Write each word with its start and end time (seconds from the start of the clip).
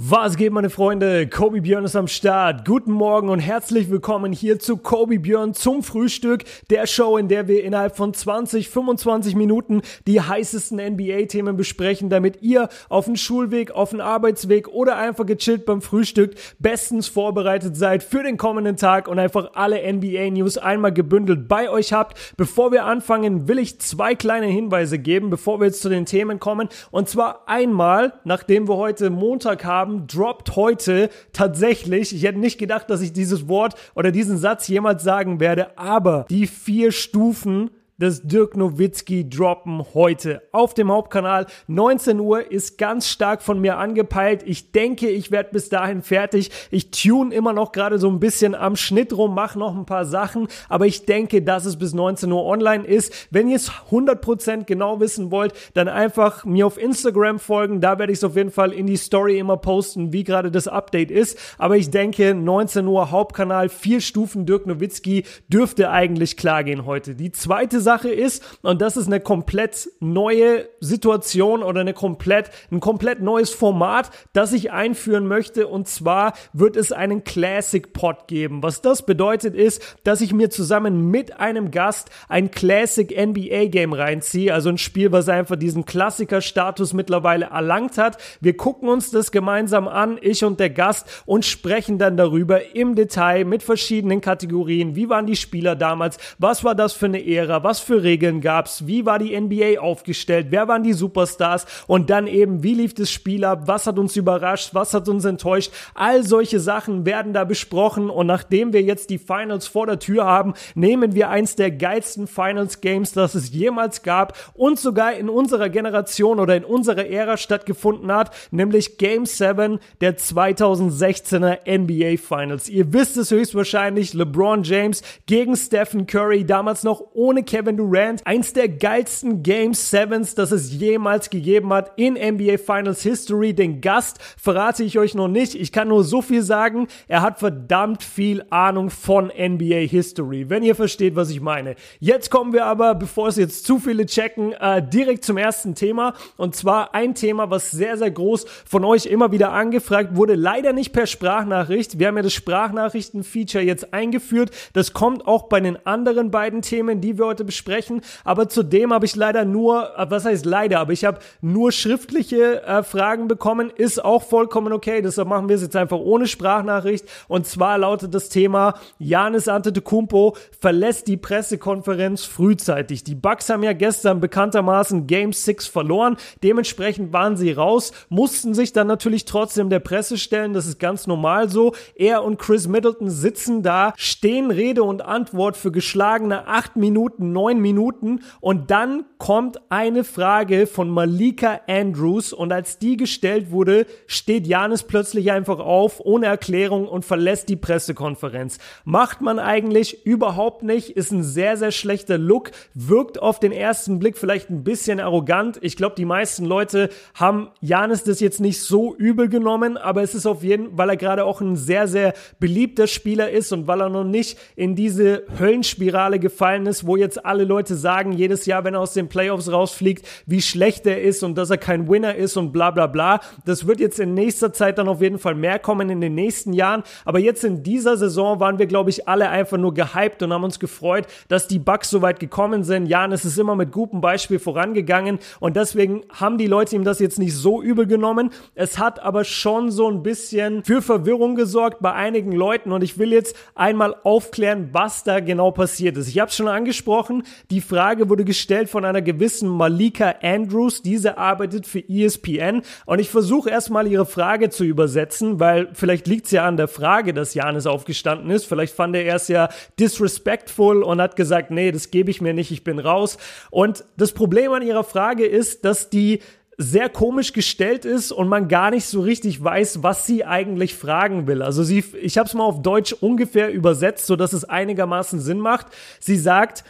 Was 0.00 0.36
geht, 0.36 0.52
meine 0.52 0.70
Freunde? 0.70 1.26
Kobe 1.26 1.60
Björn 1.60 1.84
ist 1.84 1.96
am 1.96 2.06
Start. 2.06 2.64
Guten 2.64 2.92
Morgen 2.92 3.28
und 3.30 3.40
herzlich 3.40 3.90
willkommen 3.90 4.32
hier 4.32 4.60
zu 4.60 4.76
Kobe 4.76 5.18
Björn 5.18 5.54
zum 5.54 5.82
Frühstück, 5.82 6.44
der 6.70 6.86
Show, 6.86 7.16
in 7.16 7.26
der 7.26 7.48
wir 7.48 7.64
innerhalb 7.64 7.96
von 7.96 8.14
20, 8.14 8.68
25 8.68 9.34
Minuten 9.34 9.82
die 10.06 10.20
heißesten 10.20 10.78
NBA-Themen 10.78 11.56
besprechen, 11.56 12.10
damit 12.10 12.42
ihr 12.42 12.68
auf 12.88 13.06
dem 13.06 13.16
Schulweg, 13.16 13.72
auf 13.72 13.90
dem 13.90 14.00
Arbeitsweg 14.00 14.68
oder 14.68 14.96
einfach 14.98 15.26
gechillt 15.26 15.66
beim 15.66 15.82
Frühstück 15.82 16.36
bestens 16.60 17.08
vorbereitet 17.08 17.76
seid 17.76 18.04
für 18.04 18.22
den 18.22 18.36
kommenden 18.36 18.76
Tag 18.76 19.08
und 19.08 19.18
einfach 19.18 19.50
alle 19.54 19.80
NBA-News 19.92 20.58
einmal 20.58 20.92
gebündelt 20.92 21.48
bei 21.48 21.68
euch 21.68 21.92
habt. 21.92 22.36
Bevor 22.36 22.70
wir 22.70 22.84
anfangen, 22.84 23.48
will 23.48 23.58
ich 23.58 23.80
zwei 23.80 24.14
kleine 24.14 24.46
Hinweise 24.46 25.00
geben, 25.00 25.28
bevor 25.28 25.58
wir 25.58 25.66
jetzt 25.66 25.82
zu 25.82 25.88
den 25.88 26.06
Themen 26.06 26.38
kommen. 26.38 26.68
Und 26.92 27.08
zwar 27.08 27.48
einmal, 27.48 28.12
nachdem 28.22 28.68
wir 28.68 28.76
heute 28.76 29.10
Montag 29.10 29.64
haben, 29.64 29.87
haben, 29.88 30.06
droppt 30.06 30.56
heute 30.56 31.10
tatsächlich, 31.32 32.14
ich 32.14 32.22
hätte 32.24 32.38
nicht 32.38 32.58
gedacht, 32.58 32.90
dass 32.90 33.00
ich 33.00 33.12
dieses 33.12 33.48
Wort 33.48 33.74
oder 33.94 34.12
diesen 34.12 34.38
Satz 34.38 34.68
jemals 34.68 35.02
sagen 35.02 35.40
werde, 35.40 35.76
aber 35.78 36.26
die 36.28 36.46
vier 36.46 36.92
Stufen 36.92 37.70
des 37.98 38.22
Dirk 38.22 38.56
Nowitzki 38.56 39.28
droppen 39.28 39.82
heute 39.92 40.42
auf 40.52 40.72
dem 40.72 40.90
Hauptkanal. 40.90 41.46
19 41.66 42.20
Uhr 42.20 42.50
ist 42.50 42.78
ganz 42.78 43.08
stark 43.08 43.42
von 43.42 43.60
mir 43.60 43.78
angepeilt. 43.78 44.44
Ich 44.46 44.70
denke, 44.70 45.08
ich 45.08 45.32
werde 45.32 45.50
bis 45.50 45.68
dahin 45.68 46.02
fertig. 46.02 46.50
Ich 46.70 46.92
tune 46.92 47.34
immer 47.34 47.52
noch 47.52 47.72
gerade 47.72 47.98
so 47.98 48.08
ein 48.08 48.20
bisschen 48.20 48.54
am 48.54 48.76
Schnitt 48.76 49.12
rum, 49.12 49.34
mache 49.34 49.58
noch 49.58 49.76
ein 49.76 49.84
paar 49.84 50.04
Sachen, 50.04 50.46
aber 50.68 50.86
ich 50.86 51.06
denke, 51.06 51.42
dass 51.42 51.64
es 51.64 51.76
bis 51.76 51.92
19 51.92 52.30
Uhr 52.30 52.44
online 52.44 52.86
ist. 52.86 53.28
Wenn 53.30 53.48
ihr 53.48 53.56
es 53.56 53.70
100% 53.90 54.64
genau 54.64 55.00
wissen 55.00 55.32
wollt, 55.32 55.52
dann 55.74 55.88
einfach 55.88 56.44
mir 56.44 56.66
auf 56.66 56.78
Instagram 56.78 57.40
folgen. 57.40 57.80
Da 57.80 57.98
werde 57.98 58.12
ich 58.12 58.18
es 58.18 58.24
auf 58.24 58.36
jeden 58.36 58.52
Fall 58.52 58.72
in 58.72 58.86
die 58.86 58.96
Story 58.96 59.38
immer 59.38 59.56
posten, 59.56 60.12
wie 60.12 60.22
gerade 60.22 60.52
das 60.52 60.68
Update 60.68 61.10
ist. 61.10 61.36
Aber 61.58 61.76
ich 61.76 61.90
denke, 61.90 62.32
19 62.34 62.86
Uhr 62.86 63.10
Hauptkanal, 63.10 63.68
vier 63.68 64.00
Stufen 64.00 64.46
Dirk 64.46 64.66
Nowitzki 64.66 65.24
dürfte 65.48 65.90
eigentlich 65.90 66.36
klar 66.36 66.62
gehen 66.62 66.86
heute. 66.86 67.16
Die 67.16 67.32
zweite 67.32 67.80
Sache 67.88 68.10
ist, 68.10 68.44
und 68.60 68.82
das 68.82 68.98
ist 68.98 69.06
eine 69.06 69.18
komplett 69.18 69.88
neue 69.98 70.68
Situation 70.78 71.62
oder 71.62 71.80
eine 71.80 71.94
komplett, 71.94 72.50
ein 72.70 72.80
komplett 72.80 73.22
neues 73.22 73.48
Format, 73.48 74.10
das 74.34 74.52
ich 74.52 74.72
einführen 74.72 75.26
möchte. 75.26 75.66
Und 75.66 75.88
zwar 75.88 76.34
wird 76.52 76.76
es 76.76 76.92
einen 76.92 77.24
Classic 77.24 77.90
Pod 77.94 78.28
geben. 78.28 78.62
Was 78.62 78.82
das 78.82 79.06
bedeutet 79.06 79.54
ist, 79.54 79.96
dass 80.04 80.20
ich 80.20 80.34
mir 80.34 80.50
zusammen 80.50 81.10
mit 81.10 81.40
einem 81.40 81.70
Gast 81.70 82.10
ein 82.28 82.50
Classic 82.50 83.08
NBA 83.10 83.68
Game 83.68 83.94
reinziehe. 83.94 84.52
Also 84.52 84.68
ein 84.68 84.76
Spiel, 84.76 85.10
was 85.10 85.30
einfach 85.30 85.56
diesen 85.56 85.86
Klassiker-Status 85.86 86.92
mittlerweile 86.92 87.46
erlangt 87.46 87.96
hat. 87.96 88.18
Wir 88.42 88.54
gucken 88.54 88.90
uns 88.90 89.10
das 89.10 89.32
gemeinsam 89.32 89.88
an, 89.88 90.18
ich 90.20 90.44
und 90.44 90.60
der 90.60 90.68
Gast, 90.68 91.22
und 91.24 91.46
sprechen 91.46 91.96
dann 91.96 92.18
darüber 92.18 92.74
im 92.74 92.96
Detail 92.96 93.46
mit 93.46 93.62
verschiedenen 93.62 94.20
Kategorien. 94.20 94.94
Wie 94.94 95.08
waren 95.08 95.24
die 95.24 95.36
Spieler 95.36 95.74
damals? 95.74 96.18
Was 96.38 96.64
war 96.64 96.74
das 96.74 96.92
für 96.92 97.06
eine 97.06 97.26
Ära? 97.26 97.64
Was 97.64 97.77
was 97.78 97.86
für 97.86 98.02
Regeln 98.02 98.40
gab's, 98.40 98.86
wie 98.86 99.06
war 99.06 99.18
die 99.18 99.38
NBA 99.38 99.80
aufgestellt, 99.80 100.48
wer 100.50 100.66
waren 100.66 100.82
die 100.82 100.92
Superstars? 100.92 101.64
Und 101.86 102.10
dann 102.10 102.26
eben, 102.26 102.62
wie 102.62 102.74
lief 102.74 102.94
das 102.94 103.10
Spiel 103.10 103.44
ab, 103.44 103.62
was 103.66 103.86
hat 103.86 103.98
uns 103.98 104.16
überrascht, 104.16 104.70
was 104.74 104.94
hat 104.94 105.08
uns 105.08 105.24
enttäuscht. 105.24 105.70
All 105.94 106.24
solche 106.24 106.58
Sachen 106.58 107.06
werden 107.06 107.32
da 107.32 107.44
besprochen. 107.44 108.10
Und 108.10 108.26
nachdem 108.26 108.72
wir 108.72 108.82
jetzt 108.82 109.10
die 109.10 109.18
Finals 109.18 109.66
vor 109.66 109.86
der 109.86 109.98
Tür 109.98 110.24
haben, 110.24 110.54
nehmen 110.74 111.14
wir 111.14 111.30
eins 111.30 111.54
der 111.54 111.70
geilsten 111.70 112.26
Finals 112.26 112.80
Games, 112.80 113.12
das 113.12 113.34
es 113.34 113.52
jemals 113.52 114.02
gab 114.02 114.36
und 114.54 114.78
sogar 114.78 115.14
in 115.14 115.28
unserer 115.28 115.68
Generation 115.68 116.40
oder 116.40 116.56
in 116.56 116.64
unserer 116.64 117.06
Ära 117.06 117.36
stattgefunden 117.36 118.10
hat, 118.10 118.34
nämlich 118.50 118.98
Game 118.98 119.24
7 119.24 119.78
der 120.00 120.18
2016er 120.18 121.58
NBA 121.66 122.16
Finals. 122.20 122.68
Ihr 122.68 122.92
wisst 122.92 123.16
es 123.16 123.30
höchstwahrscheinlich, 123.30 124.14
LeBron 124.14 124.64
James 124.64 125.02
gegen 125.26 125.54
Stephen 125.54 126.06
Curry, 126.06 126.44
damals 126.44 126.82
noch 126.82 127.02
ohne 127.14 127.44
Kevin 127.44 127.67
Kevin 127.68 127.76
Durant. 127.76 128.26
Eins 128.26 128.54
der 128.54 128.68
geilsten 128.68 129.42
Game 129.42 129.74
Sevens, 129.74 130.34
das 130.34 130.52
es 130.52 130.72
jemals 130.72 131.28
gegeben 131.28 131.70
hat 131.70 131.92
in 131.96 132.14
NBA 132.14 132.56
Finals 132.56 133.02
History. 133.02 133.52
Den 133.52 133.82
Gast 133.82 134.18
verrate 134.40 134.84
ich 134.84 134.98
euch 134.98 135.14
noch 135.14 135.28
nicht. 135.28 135.54
Ich 135.54 135.70
kann 135.70 135.88
nur 135.88 136.02
so 136.02 136.22
viel 136.22 136.40
sagen. 136.40 136.88
Er 137.08 137.20
hat 137.20 137.38
verdammt 137.38 138.02
viel 138.02 138.42
Ahnung 138.48 138.88
von 138.88 139.26
NBA 139.26 139.86
History, 139.86 140.48
wenn 140.48 140.62
ihr 140.62 140.74
versteht, 140.74 141.14
was 141.14 141.28
ich 141.28 141.42
meine. 141.42 141.74
Jetzt 142.00 142.30
kommen 142.30 142.54
wir 142.54 142.64
aber, 142.64 142.94
bevor 142.94 143.28
es 143.28 143.36
jetzt 143.36 143.66
zu 143.66 143.78
viele 143.78 144.06
checken, 144.06 144.52
äh, 144.52 144.82
direkt 144.82 145.24
zum 145.24 145.36
ersten 145.36 145.74
Thema. 145.74 146.14
Und 146.38 146.56
zwar 146.56 146.94
ein 146.94 147.14
Thema, 147.14 147.50
was 147.50 147.70
sehr, 147.70 147.98
sehr 147.98 148.10
groß 148.10 148.46
von 148.66 148.82
euch 148.84 149.04
immer 149.04 149.30
wieder 149.30 149.52
angefragt 149.52 150.16
wurde. 150.16 150.36
Leider 150.36 150.72
nicht 150.72 150.94
per 150.94 151.06
Sprachnachricht. 151.06 151.98
Wir 151.98 152.06
haben 152.06 152.16
ja 152.16 152.22
das 152.22 152.32
Sprachnachrichten-Feature 152.32 153.62
jetzt 153.62 153.92
eingeführt. 153.92 154.52
Das 154.72 154.94
kommt 154.94 155.26
auch 155.26 155.48
bei 155.48 155.60
den 155.60 155.84
anderen 155.84 156.30
beiden 156.30 156.62
Themen, 156.62 157.02
die 157.02 157.18
wir 157.18 157.26
heute 157.26 157.44
besprechen 157.44 157.57
besprechen. 157.58 158.02
Aber 158.24 158.48
zudem 158.48 158.92
habe 158.92 159.04
ich 159.04 159.16
leider 159.16 159.44
nur, 159.44 159.96
äh, 159.96 160.06
was 160.08 160.24
heißt 160.24 160.46
leider, 160.46 160.80
aber 160.80 160.92
ich 160.92 161.04
habe 161.04 161.18
nur 161.40 161.72
schriftliche 161.72 162.62
äh, 162.62 162.82
Fragen 162.82 163.28
bekommen. 163.28 163.70
Ist 163.74 164.04
auch 164.04 164.22
vollkommen 164.22 164.72
okay. 164.72 165.02
Deshalb 165.02 165.28
machen 165.28 165.48
wir 165.48 165.56
es 165.56 165.62
jetzt 165.62 165.76
einfach 165.76 165.98
ohne 165.98 166.26
Sprachnachricht. 166.26 167.06
Und 167.26 167.46
zwar 167.46 167.78
lautet 167.78 168.14
das 168.14 168.28
Thema, 168.28 168.74
Janis 168.98 169.48
Antetokounmpo 169.48 170.36
verlässt 170.60 171.08
die 171.08 171.16
Pressekonferenz 171.16 172.24
frühzeitig. 172.24 173.04
Die 173.04 173.14
Bucks 173.14 173.48
haben 173.48 173.62
ja 173.62 173.72
gestern 173.72 174.20
bekanntermaßen 174.20 175.06
Game 175.06 175.32
6 175.32 175.66
verloren. 175.66 176.16
Dementsprechend 176.42 177.12
waren 177.12 177.36
sie 177.36 177.52
raus, 177.52 177.92
mussten 178.08 178.54
sich 178.54 178.72
dann 178.72 178.86
natürlich 178.86 179.24
trotzdem 179.24 179.70
der 179.70 179.80
Presse 179.80 180.18
stellen. 180.18 180.52
Das 180.52 180.66
ist 180.66 180.78
ganz 180.78 181.06
normal 181.06 181.48
so. 181.48 181.74
Er 181.96 182.22
und 182.22 182.38
Chris 182.38 182.68
Middleton 182.68 183.10
sitzen 183.10 183.62
da, 183.62 183.92
stehen 183.96 184.50
Rede 184.50 184.82
und 184.84 185.02
Antwort 185.02 185.56
für 185.56 185.72
geschlagene 185.72 186.46
8 186.46 186.76
Minuten 186.76 187.32
neun 187.48 187.60
Minuten 187.60 188.20
und 188.40 188.70
dann 188.70 189.04
kommt 189.18 189.58
eine 189.70 190.04
Frage 190.04 190.66
von 190.66 190.90
Malika 190.90 191.60
Andrews 191.66 192.32
und 192.32 192.52
als 192.52 192.78
die 192.78 192.96
gestellt 192.96 193.50
wurde, 193.50 193.86
steht 194.06 194.46
Janis 194.46 194.82
plötzlich 194.82 195.32
einfach 195.32 195.58
auf, 195.58 196.00
ohne 196.04 196.26
Erklärung 196.26 196.86
und 196.86 197.04
verlässt 197.04 197.48
die 197.48 197.56
Pressekonferenz. 197.56 198.58
Macht 198.84 199.20
man 199.20 199.38
eigentlich 199.38 200.06
überhaupt 200.06 200.62
nicht, 200.62 200.90
ist 200.90 201.10
ein 201.10 201.22
sehr, 201.22 201.56
sehr 201.56 201.72
schlechter 201.72 202.18
Look, 202.18 202.50
wirkt 202.74 203.20
auf 203.20 203.40
den 203.40 203.52
ersten 203.52 203.98
Blick 203.98 204.18
vielleicht 204.18 204.50
ein 204.50 204.62
bisschen 204.62 205.00
arrogant. 205.00 205.58
Ich 205.62 205.76
glaube, 205.76 205.94
die 205.96 206.04
meisten 206.04 206.44
Leute 206.44 206.90
haben 207.14 207.48
Janis 207.60 208.04
das 208.04 208.20
jetzt 208.20 208.40
nicht 208.40 208.62
so 208.62 208.94
übel 208.94 209.28
genommen, 209.28 209.76
aber 209.76 210.02
es 210.02 210.14
ist 210.14 210.26
auf 210.26 210.42
jeden, 210.42 210.66
Fall, 210.66 210.78
weil 210.78 210.90
er 210.90 210.96
gerade 210.96 211.24
auch 211.24 211.40
ein 211.40 211.56
sehr, 211.56 211.88
sehr 211.88 212.14
beliebter 212.38 212.86
Spieler 212.86 213.30
ist 213.30 213.52
und 213.52 213.66
weil 213.66 213.80
er 213.80 213.88
noch 213.88 214.04
nicht 214.04 214.38
in 214.54 214.76
diese 214.76 215.24
Höllenspirale 215.38 216.18
gefallen 216.18 216.66
ist, 216.66 216.86
wo 216.86 216.96
jetzt 216.96 217.24
alle 217.28 217.44
Leute 217.44 217.74
sagen 217.74 218.12
jedes 218.12 218.46
Jahr, 218.46 218.64
wenn 218.64 218.74
er 218.74 218.80
aus 218.80 218.94
den 218.94 219.08
Playoffs 219.08 219.50
rausfliegt, 219.52 220.06
wie 220.26 220.42
schlecht 220.42 220.86
er 220.86 221.00
ist 221.00 221.22
und 221.22 221.36
dass 221.36 221.50
er 221.50 221.58
kein 221.58 221.88
Winner 221.88 222.14
ist 222.14 222.36
und 222.36 222.52
bla 222.52 222.70
bla 222.70 222.86
bla. 222.86 223.20
Das 223.44 223.66
wird 223.66 223.80
jetzt 223.80 224.00
in 224.00 224.14
nächster 224.14 224.52
Zeit 224.52 224.78
dann 224.78 224.88
auf 224.88 225.00
jeden 225.00 225.18
Fall 225.18 225.34
mehr 225.34 225.58
kommen 225.58 225.90
in 225.90 226.00
den 226.00 226.14
nächsten 226.14 226.52
Jahren. 226.52 226.82
Aber 227.04 227.18
jetzt 227.18 227.44
in 227.44 227.62
dieser 227.62 227.96
Saison 227.96 228.40
waren 228.40 228.58
wir, 228.58 228.66
glaube 228.66 228.90
ich, 228.90 229.08
alle 229.08 229.28
einfach 229.28 229.58
nur 229.58 229.74
gehypt 229.74 230.22
und 230.22 230.32
haben 230.32 230.44
uns 230.44 230.58
gefreut, 230.58 231.06
dass 231.28 231.48
die 231.48 231.58
Bucks 231.58 231.90
so 231.90 232.02
weit 232.02 232.20
gekommen 232.20 232.64
sind. 232.64 232.86
Jan, 232.86 233.12
es 233.12 233.24
ist 233.24 233.38
immer 233.38 233.54
mit 233.54 233.72
gutem 233.72 234.00
Beispiel 234.00 234.38
vorangegangen 234.38 235.18
und 235.40 235.56
deswegen 235.56 236.02
haben 236.12 236.38
die 236.38 236.46
Leute 236.46 236.76
ihm 236.76 236.84
das 236.84 236.98
jetzt 236.98 237.18
nicht 237.18 237.34
so 237.34 237.62
übel 237.62 237.86
genommen. 237.86 238.30
Es 238.54 238.78
hat 238.78 239.00
aber 239.00 239.24
schon 239.24 239.70
so 239.70 239.90
ein 239.90 240.02
bisschen 240.02 240.64
für 240.64 240.82
Verwirrung 240.82 241.34
gesorgt 241.34 241.78
bei 241.80 241.92
einigen 241.92 242.32
Leuten 242.32 242.72
und 242.72 242.82
ich 242.82 242.98
will 242.98 243.12
jetzt 243.12 243.36
einmal 243.54 243.94
aufklären, 244.04 244.70
was 244.72 245.04
da 245.04 245.20
genau 245.20 245.50
passiert 245.50 245.96
ist. 245.96 246.08
Ich 246.08 246.18
habe 246.18 246.30
es 246.30 246.36
schon 246.36 246.48
angesprochen, 246.48 247.17
die 247.50 247.60
Frage 247.60 248.08
wurde 248.08 248.24
gestellt 248.24 248.68
von 248.68 248.84
einer 248.84 249.02
gewissen 249.02 249.48
Malika 249.48 250.16
Andrews. 250.22 250.82
Diese 250.82 251.18
arbeitet 251.18 251.66
für 251.66 251.82
ESPN. 251.88 252.62
Und 252.86 252.98
ich 252.98 253.10
versuche 253.10 253.50
erstmal 253.50 253.86
ihre 253.86 254.06
Frage 254.06 254.50
zu 254.50 254.64
übersetzen, 254.64 255.40
weil 255.40 255.68
vielleicht 255.72 256.06
liegt 256.06 256.26
es 256.26 256.32
ja 256.32 256.46
an 256.46 256.56
der 256.56 256.68
Frage, 256.68 257.14
dass 257.14 257.34
Janis 257.34 257.66
aufgestanden 257.66 258.30
ist. 258.30 258.46
Vielleicht 258.46 258.74
fand 258.74 258.94
er 258.96 259.04
erst 259.04 259.28
ja 259.28 259.48
disrespectful 259.78 260.82
und 260.82 261.00
hat 261.00 261.16
gesagt, 261.16 261.50
nee, 261.50 261.72
das 261.72 261.90
gebe 261.90 262.10
ich 262.10 262.20
mir 262.20 262.34
nicht, 262.34 262.50
ich 262.50 262.64
bin 262.64 262.78
raus. 262.78 263.18
Und 263.50 263.84
das 263.96 264.12
Problem 264.12 264.52
an 264.52 264.62
ihrer 264.62 264.84
Frage 264.84 265.26
ist, 265.26 265.64
dass 265.64 265.90
die 265.90 266.20
sehr 266.60 266.88
komisch 266.88 267.32
gestellt 267.32 267.84
ist 267.84 268.10
und 268.10 268.26
man 268.26 268.48
gar 268.48 268.70
nicht 268.72 268.84
so 268.84 269.00
richtig 269.00 269.42
weiß, 269.42 269.84
was 269.84 270.06
sie 270.06 270.24
eigentlich 270.24 270.74
fragen 270.74 271.28
will. 271.28 271.40
Also 271.40 271.62
sie, 271.62 271.84
ich 272.02 272.18
habe 272.18 272.26
es 272.26 272.34
mal 272.34 272.42
auf 272.42 272.62
Deutsch 272.62 272.92
ungefähr 272.92 273.52
übersetzt, 273.52 274.06
so 274.06 274.16
dass 274.16 274.32
es 274.32 274.44
einigermaßen 274.44 275.20
Sinn 275.20 275.38
macht. 275.38 275.68
Sie 276.00 276.16
sagt, 276.16 276.64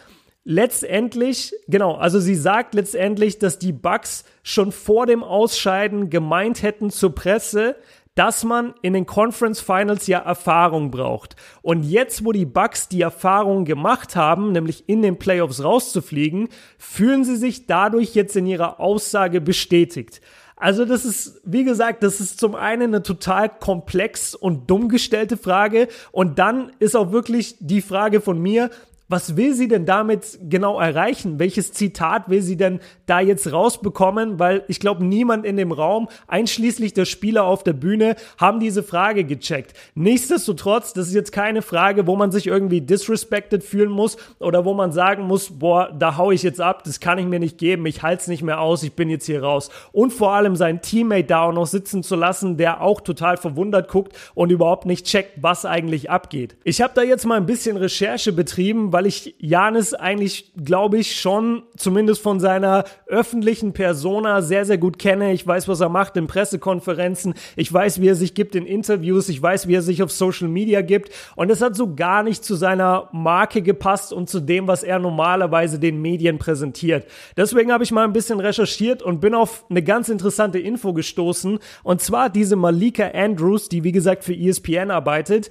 letztendlich, 0.49 1.55
genau, 1.69 1.97
also 1.97 2.19
sie 2.19 2.35
sagt 2.35 2.75
letztendlich, 2.75 3.39
dass 3.39 3.59
die 3.59 3.73
Bucks 3.73 4.25
schon 4.43 4.73
vor 4.73 5.05
dem 5.05 5.23
Ausscheiden 5.23 6.09
gemeint 6.09 6.62
hätten 6.62 6.89
zur 6.89 7.15
Presse, 7.15 7.77
dass 8.15 8.45
man 8.45 8.73
in 8.81 8.95
den 8.95 9.05
Conference 9.05 9.61
Finals 9.61 10.06
ja 10.06 10.21
Erfahrung 10.21 10.91
braucht. 10.91 11.37
Und 11.61 11.83
jetzt, 11.83 12.25
wo 12.25 12.33
die 12.33 12.47
Bucks 12.47 12.89
die 12.89 13.03
Erfahrung 13.03 13.67
gemacht 13.67 14.17
haben, 14.17 14.53
nämlich 14.53 14.89
in 14.89 15.03
den 15.03 15.19
Playoffs 15.19 15.62
rauszufliegen, 15.62 16.49
fühlen 16.79 17.25
sie 17.25 17.37
sich 17.37 17.67
dadurch 17.67 18.15
jetzt 18.15 18.35
in 18.35 18.47
ihrer 18.47 18.81
Aussage 18.81 19.43
bestätigt. 19.43 20.23
Also 20.56 20.85
das 20.85 21.05
ist, 21.05 21.41
wie 21.45 21.62
gesagt, 21.62 22.03
das 22.03 22.21
ist 22.21 22.41
zum 22.41 22.56
einen 22.56 22.95
eine 22.95 23.03
total 23.03 23.49
komplex 23.49 24.35
und 24.35 24.69
dumm 24.69 24.89
gestellte 24.89 25.37
Frage 25.37 25.87
und 26.11 26.41
dann 26.41 26.73
ist 26.81 26.97
auch 26.97 27.12
wirklich 27.12 27.56
die 27.61 27.81
Frage 27.81 28.21
von 28.21 28.41
mir, 28.41 28.71
was 29.09 29.37
will 29.37 29.55
sie 29.55 29.69
denn 29.69 29.87
damit 29.87 30.39
genau 30.43 30.79
erreichen? 30.79 31.39
Welches 31.39 31.73
Zitat 31.73 32.29
will 32.29 32.43
sie 32.43 32.57
denn 32.57 32.81
da 33.07 33.21
jetzt 33.21 33.51
rausbekommen? 33.51 34.39
Weil 34.39 34.65
ich 34.69 34.81
glaube, 34.81 35.05
niemand 35.05 35.47
in 35.47 35.57
dem 35.57 35.73
Raum, 35.73 36.09
einschließlich 36.27 36.93
der 36.93 37.07
Spieler 37.07 37.45
auf 37.45 37.65
der 37.65 37.73
Bühne, 37.73 38.17
haben 38.37 38.61
diese 38.61 38.83
Frage 38.83 39.25
gecheckt. 39.25 39.73
Nichtsdestotrotz, 39.95 40.93
das 40.93 41.09
ist 41.09 41.15
jetzt 41.15 41.33
keine 41.33 41.63
Frage, 41.63 42.07
wo 42.07 42.17
man 42.17 42.31
sich 42.31 42.47
irgendwie 42.47 42.83
disrespected 42.83 43.65
fühlen 43.65 43.91
muss 43.91 44.19
oder 44.41 44.67
wo 44.67 44.75
man 44.75 44.93
sagen 44.93 45.23
muss, 45.25 45.59
boah, 45.59 45.91
da 45.99 46.19
hau 46.19 46.31
ich 46.31 46.43
jetzt 46.43 46.61
ab, 46.61 46.85
das 46.85 47.01
kann 47.01 47.19
ich 47.19 47.27
mir 47.27 47.41
nicht 47.41 47.57
geben, 47.57 47.87
ich 47.87 48.03
halte 48.03 48.23
es 48.23 48.29
nicht 48.29 48.43
mehr 48.43 48.61
aus, 48.61 48.83
ich 48.83 48.93
bin 48.93 49.09
jetzt 49.09 49.25
hier 49.25 49.43
raus. 49.43 49.71
Und 49.93 50.13
vor 50.13 50.33
allem 50.35 50.55
seinen 50.55 50.83
Teammate 50.83 51.25
da 51.25 51.43
auch 51.45 51.53
noch 51.53 51.67
sitzen 51.67 52.03
zu 52.03 52.15
lassen, 52.15 52.59
der 52.59 52.83
auch 52.83 53.01
total 53.01 53.39
verwundert 53.39 53.89
guckt 53.89 54.15
und 54.35 54.51
überhaupt 54.51 54.85
nicht 54.85 55.07
checkt, 55.07 55.43
was 55.43 55.65
eigentlich 55.65 56.11
abgeht. 56.11 56.57
Ich 56.65 56.83
habe 56.83 56.93
da 56.95 57.03
jetzt 57.03 57.25
mal 57.25 57.37
ein 57.37 57.47
bisschen 57.47 57.79
Recherche 57.79 58.33
betrieben, 58.33 58.93
weil 58.99 59.06
ich 59.06 59.37
Janis 59.39 59.95
eigentlich, 59.95 60.50
glaube 60.56 60.99
ich, 60.99 61.21
schon 61.21 61.62
zumindest 61.77 62.21
von 62.21 62.41
seiner 62.41 62.83
öffentlichen 63.06 63.73
Persona 63.73 64.43
sehr, 64.43 64.65
sehr 64.65 64.77
gut 64.77 64.99
kenne. 64.99 65.33
Ich 65.33 65.47
weiß, 65.47 65.69
was 65.69 65.79
er 65.79 65.89
macht 65.89 66.17
in 66.17 66.27
Pressekonferenzen. 66.27 67.35
Ich 67.55 67.73
weiß, 67.73 68.00
wie 68.00 68.09
er 68.09 68.17
sich 68.17 68.35
gibt 68.35 68.56
in 68.56 68.67
Interviews. 68.67 69.29
Ich 69.29 69.41
weiß, 69.41 69.69
wie 69.69 69.77
er 69.77 69.83
sich 69.83 70.03
auf 70.03 70.11
Social 70.11 70.49
Media 70.49 70.81
gibt. 70.81 71.12
Und 71.37 71.49
es 71.49 71.62
hat 71.62 71.77
so 71.77 71.95
gar 71.95 72.25
nicht 72.25 72.45
zu 72.45 72.56
seiner 72.56 73.09
Marke 73.12 73.62
gepasst 73.62 74.12
und 74.12 74.29
zu 74.29 74.41
dem, 74.41 74.67
was 74.67 74.83
er 74.83 74.99
normalerweise 74.99 75.79
den 75.79 76.03
Medien 76.03 76.39
präsentiert. 76.39 77.06
Deswegen 77.37 77.71
habe 77.71 77.85
ich 77.85 77.93
mal 77.93 78.03
ein 78.03 78.12
bisschen 78.12 78.41
recherchiert 78.41 79.00
und 79.00 79.21
bin 79.21 79.33
auf 79.33 79.65
eine 79.71 79.85
ganz 79.85 80.09
interessante 80.09 80.59
Info 80.59 80.93
gestoßen. 80.93 81.61
Und 81.85 82.00
zwar 82.00 82.31
diese 82.31 82.56
Malika 82.56 83.12
Andrews, 83.15 83.69
die 83.69 83.85
wie 83.85 83.93
gesagt 83.93 84.25
für 84.25 84.35
ESPN 84.35 84.91
arbeitet 84.91 85.50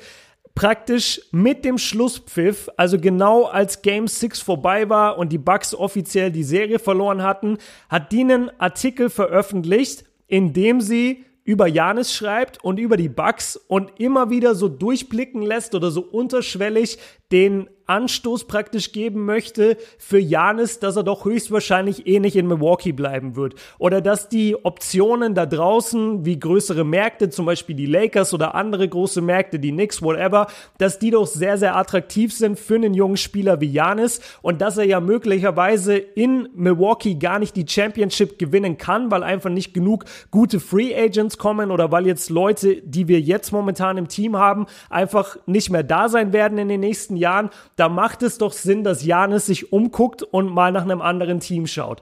praktisch 0.57 1.21
mit 1.31 1.65
dem 1.65 1.77
Schlusspfiff, 1.77 2.67
also 2.77 2.99
genau 2.99 3.43
als 3.43 3.83
Game 3.83 4.07
6 4.07 4.41
vorbei 4.41 4.89
war 4.89 5.19
und 5.19 5.31
die 5.31 5.37
Bucks 5.37 5.75
offiziell 5.75 6.31
die 6.31 6.43
Serie 6.43 6.79
verloren 6.79 7.21
hatten, 7.21 7.59
hat 7.89 8.11
die 8.11 8.21
einen 8.21 8.49
Artikel 8.59 9.11
veröffentlicht, 9.11 10.03
in 10.25 10.53
dem 10.53 10.81
sie 10.81 11.25
über 11.43 11.67
Janis 11.67 12.11
schreibt 12.11 12.63
und 12.63 12.79
über 12.79 12.97
die 12.97 13.07
Bucks 13.07 13.55
und 13.55 13.99
immer 13.99 14.31
wieder 14.31 14.55
so 14.55 14.67
durchblicken 14.67 15.43
lässt 15.43 15.75
oder 15.75 15.91
so 15.91 16.01
unterschwellig 16.01 16.97
den 17.31 17.69
Anstoß 17.87 18.45
praktisch 18.45 18.91
geben 18.91 19.25
möchte 19.25 19.77
für 19.97 20.19
Janis, 20.19 20.79
dass 20.79 20.97
er 20.97 21.03
doch 21.03 21.25
höchstwahrscheinlich 21.25 22.05
eh 22.05 22.19
nicht 22.19 22.35
in 22.35 22.47
Milwaukee 22.47 22.91
bleiben 22.91 23.35
wird. 23.35 23.55
Oder 23.79 24.01
dass 24.01 24.27
die 24.27 24.57
Optionen 24.65 25.33
da 25.33 25.45
draußen, 25.45 26.25
wie 26.25 26.37
größere 26.37 26.83
Märkte, 26.83 27.29
zum 27.29 27.45
Beispiel 27.45 27.75
die 27.75 27.85
Lakers 27.85 28.33
oder 28.33 28.55
andere 28.55 28.87
große 28.87 29.21
Märkte, 29.21 29.57
die 29.57 29.71
Knicks, 29.71 30.01
whatever, 30.01 30.47
dass 30.77 30.99
die 30.99 31.11
doch 31.11 31.27
sehr, 31.27 31.57
sehr 31.57 31.77
attraktiv 31.77 32.33
sind 32.33 32.59
für 32.59 32.75
einen 32.75 32.93
jungen 32.93 33.17
Spieler 33.17 33.61
wie 33.61 33.71
Janis 33.71 34.19
und 34.41 34.59
dass 34.59 34.77
er 34.77 34.85
ja 34.85 34.99
möglicherweise 34.99 35.95
in 35.95 36.49
Milwaukee 36.55 37.15
gar 37.15 37.39
nicht 37.39 37.55
die 37.55 37.67
Championship 37.67 38.37
gewinnen 38.37 38.77
kann, 38.77 39.11
weil 39.11 39.23
einfach 39.23 39.49
nicht 39.49 39.73
genug 39.73 40.03
gute 40.29 40.59
Free 40.59 40.93
Agents 40.93 41.37
kommen 41.37 41.71
oder 41.71 41.91
weil 41.91 42.05
jetzt 42.05 42.29
Leute, 42.29 42.81
die 42.81 43.07
wir 43.07 43.21
jetzt 43.21 43.51
momentan 43.53 43.97
im 43.97 44.09
Team 44.09 44.35
haben, 44.35 44.65
einfach 44.89 45.37
nicht 45.45 45.69
mehr 45.69 45.83
da 45.83 46.09
sein 46.09 46.33
werden 46.33 46.57
in 46.57 46.67
den 46.67 46.81
nächsten 46.81 47.15
Jahren 47.17 47.49
da 47.75 47.89
macht 47.89 48.23
es 48.23 48.37
doch 48.37 48.53
Sinn, 48.53 48.83
dass 48.83 49.03
Janis 49.03 49.45
sich 49.47 49.71
umguckt 49.73 50.23
und 50.23 50.49
mal 50.49 50.71
nach 50.71 50.83
einem 50.83 51.01
anderen 51.01 51.39
Team 51.39 51.67
schaut. 51.67 52.01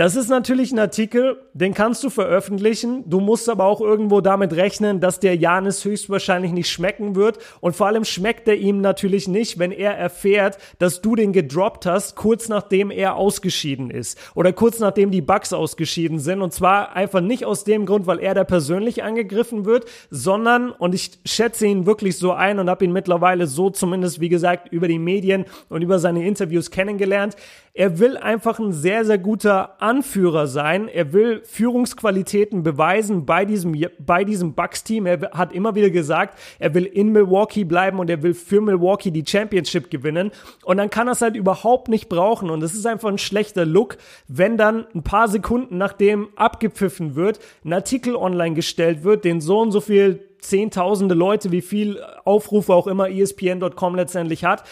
Das 0.00 0.16
ist 0.16 0.30
natürlich 0.30 0.72
ein 0.72 0.78
Artikel, 0.78 1.36
den 1.52 1.74
kannst 1.74 2.02
du 2.02 2.08
veröffentlichen. 2.08 3.04
Du 3.10 3.20
musst 3.20 3.50
aber 3.50 3.66
auch 3.66 3.82
irgendwo 3.82 4.22
damit 4.22 4.54
rechnen, 4.54 4.98
dass 4.98 5.20
der 5.20 5.36
Janis 5.36 5.84
höchstwahrscheinlich 5.84 6.52
nicht 6.52 6.70
schmecken 6.70 7.16
wird. 7.16 7.38
Und 7.60 7.76
vor 7.76 7.86
allem 7.86 8.06
schmeckt 8.06 8.48
er 8.48 8.54
ihm 8.54 8.80
natürlich 8.80 9.28
nicht, 9.28 9.58
wenn 9.58 9.72
er 9.72 9.98
erfährt, 9.98 10.56
dass 10.78 11.02
du 11.02 11.16
den 11.16 11.34
gedroppt 11.34 11.84
hast, 11.84 12.16
kurz 12.16 12.48
nachdem 12.48 12.90
er 12.90 13.16
ausgeschieden 13.16 13.90
ist. 13.90 14.16
Oder 14.34 14.54
kurz 14.54 14.78
nachdem 14.78 15.10
die 15.10 15.20
Bugs 15.20 15.52
ausgeschieden 15.52 16.18
sind. 16.18 16.40
Und 16.40 16.54
zwar 16.54 16.96
einfach 16.96 17.20
nicht 17.20 17.44
aus 17.44 17.64
dem 17.64 17.84
Grund, 17.84 18.06
weil 18.06 18.20
er 18.20 18.32
da 18.32 18.44
persönlich 18.44 19.02
angegriffen 19.02 19.66
wird, 19.66 19.84
sondern, 20.08 20.70
und 20.70 20.94
ich 20.94 21.18
schätze 21.26 21.66
ihn 21.66 21.84
wirklich 21.84 22.16
so 22.16 22.32
ein 22.32 22.58
und 22.58 22.70
habe 22.70 22.86
ihn 22.86 22.92
mittlerweile 22.92 23.46
so 23.46 23.68
zumindest, 23.68 24.18
wie 24.18 24.30
gesagt, 24.30 24.72
über 24.72 24.88
die 24.88 24.98
Medien 24.98 25.44
und 25.68 25.82
über 25.82 25.98
seine 25.98 26.26
Interviews 26.26 26.70
kennengelernt. 26.70 27.36
Er 27.72 28.00
will 28.00 28.16
einfach 28.16 28.58
ein 28.58 28.72
sehr, 28.72 29.04
sehr 29.04 29.18
guter 29.18 29.80
Anführer 29.80 30.48
sein. 30.48 30.88
Er 30.88 31.12
will 31.12 31.42
Führungsqualitäten 31.44 32.64
beweisen 32.64 33.26
bei 33.26 33.44
diesem, 33.44 33.76
bei 33.98 34.24
diesem 34.24 34.54
Bucks-Team. 34.54 35.06
Er 35.06 35.30
hat 35.32 35.52
immer 35.52 35.76
wieder 35.76 35.90
gesagt, 35.90 36.36
er 36.58 36.74
will 36.74 36.84
in 36.84 37.12
Milwaukee 37.12 37.62
bleiben 37.62 38.00
und 38.00 38.10
er 38.10 38.24
will 38.24 38.34
für 38.34 38.60
Milwaukee 38.60 39.12
die 39.12 39.24
Championship 39.24 39.88
gewinnen. 39.88 40.32
Und 40.64 40.78
dann 40.78 40.90
kann 40.90 41.06
er 41.06 41.12
es 41.12 41.22
halt 41.22 41.36
überhaupt 41.36 41.88
nicht 41.88 42.08
brauchen. 42.08 42.50
Und 42.50 42.60
es 42.62 42.74
ist 42.74 42.86
einfach 42.86 43.08
ein 43.08 43.18
schlechter 43.18 43.64
Look, 43.64 43.98
wenn 44.26 44.56
dann 44.56 44.86
ein 44.92 45.04
paar 45.04 45.28
Sekunden 45.28 45.78
nachdem 45.78 46.28
abgepfiffen 46.34 47.14
wird, 47.14 47.38
ein 47.64 47.72
Artikel 47.72 48.16
online 48.16 48.56
gestellt 48.56 49.04
wird, 49.04 49.24
den 49.24 49.40
so 49.40 49.60
und 49.60 49.70
so 49.70 49.80
viel 49.80 50.26
Zehntausende 50.40 51.14
Leute, 51.14 51.52
wie 51.52 51.60
viel 51.60 52.02
Aufrufe 52.24 52.72
auch 52.72 52.86
immer 52.86 53.10
ESPN.com 53.10 53.94
letztendlich 53.94 54.44
hat, 54.44 54.64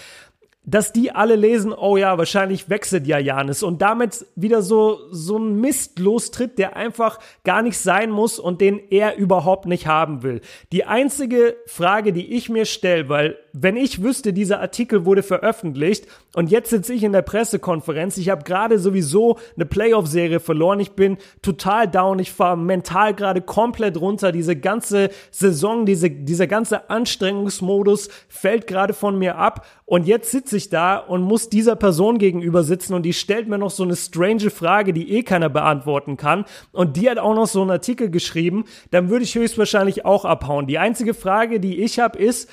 dass 0.71 0.93
die 0.93 1.13
alle 1.13 1.35
lesen, 1.35 1.73
oh 1.73 1.97
ja, 1.97 2.19
wahrscheinlich 2.19 2.69
wechselt 2.69 3.07
ja 3.07 3.19
Janis 3.19 3.63
und 3.63 3.81
damit 3.81 4.27
wieder 4.37 4.61
so, 4.61 4.99
so 5.11 5.39
ein 5.39 5.61
Mist 5.61 5.99
lostritt, 5.99 6.59
der 6.59 6.77
einfach 6.77 7.19
gar 7.43 7.63
nicht 7.63 7.79
sein 7.79 8.11
muss 8.11 8.39
und 8.39 8.61
den 8.61 8.79
er 8.91 9.17
überhaupt 9.17 9.67
nicht 9.67 9.87
haben 9.87 10.23
will. 10.23 10.43
Die 10.73 10.85
einzige 10.85 11.57
Frage, 11.67 12.13
die 12.13 12.35
ich 12.35 12.51
mir 12.51 12.67
stelle, 12.67 13.09
weil 13.09 13.39
wenn 13.53 13.77
ich 13.77 14.03
wüsste, 14.03 14.33
dieser 14.33 14.61
Artikel 14.61 15.05
wurde 15.05 15.23
veröffentlicht 15.23 16.07
und 16.35 16.51
jetzt 16.51 16.71
sitze 16.71 16.93
ich 16.93 17.03
in 17.03 17.13
der 17.13 17.23
Pressekonferenz, 17.23 18.17
ich 18.17 18.29
habe 18.29 18.45
gerade 18.45 18.79
sowieso 18.79 19.39
eine 19.57 19.67
Playoff-Serie 19.67 20.41
verloren, 20.41 20.81
ich 20.81 20.93
bin 20.93 21.19
total 21.43 21.89
down, 21.89 22.19
ich 22.19 22.33
fahre 22.33 22.57
mental 22.57 23.15
gerade 23.15 23.41
komplett 23.41 24.01
runter, 24.01 24.33
diese 24.33 24.57
ganze 24.57 25.11
Saison, 25.31 25.87
diese, 25.87 26.11
dieser 26.11 26.47
ganze 26.47 26.91
Anstrengungsmodus 26.91 28.09
fällt 28.29 28.67
gerade 28.67 28.93
von 28.93 29.19
mir 29.19 29.37
ab 29.37 29.67
und 29.85 30.07
jetzt 30.07 30.31
sitze 30.31 30.57
ich 30.57 30.69
da 30.69 30.99
und 30.99 31.23
muss 31.23 31.49
dieser 31.49 31.77
Person 31.77 32.19
gegenüber 32.19 32.63
sitzen 32.63 32.95
und 32.95 33.05
die 33.05 33.15
stellt 33.15 33.49
mir 33.49 33.59
noch 33.59 33.71
so 33.71 33.83
eine 33.83 33.97
strange 33.97 34.51
Frage, 34.51 34.93
die 34.93 35.13
eh 35.13 35.23
keiner 35.23 35.49
beantworten 35.49 36.17
kann 36.17 36.45
und 36.73 36.97
die 36.97 37.09
hat 37.09 37.19
auch 37.19 37.35
noch 37.35 37.47
so 37.47 37.63
einen 37.63 37.71
Artikel 37.71 38.11
geschrieben, 38.11 38.65
dann 38.91 39.09
würde 39.09 39.25
ich 39.25 39.35
höchstwahrscheinlich 39.35 40.05
auch 40.05 40.25
abhauen. 40.25 40.67
Die 40.67 40.79
einzige 40.79 41.15
Frage, 41.15 41.61
die 41.61 41.83
ich 41.83 41.99
habe, 41.99 42.19
ist, 42.19 42.51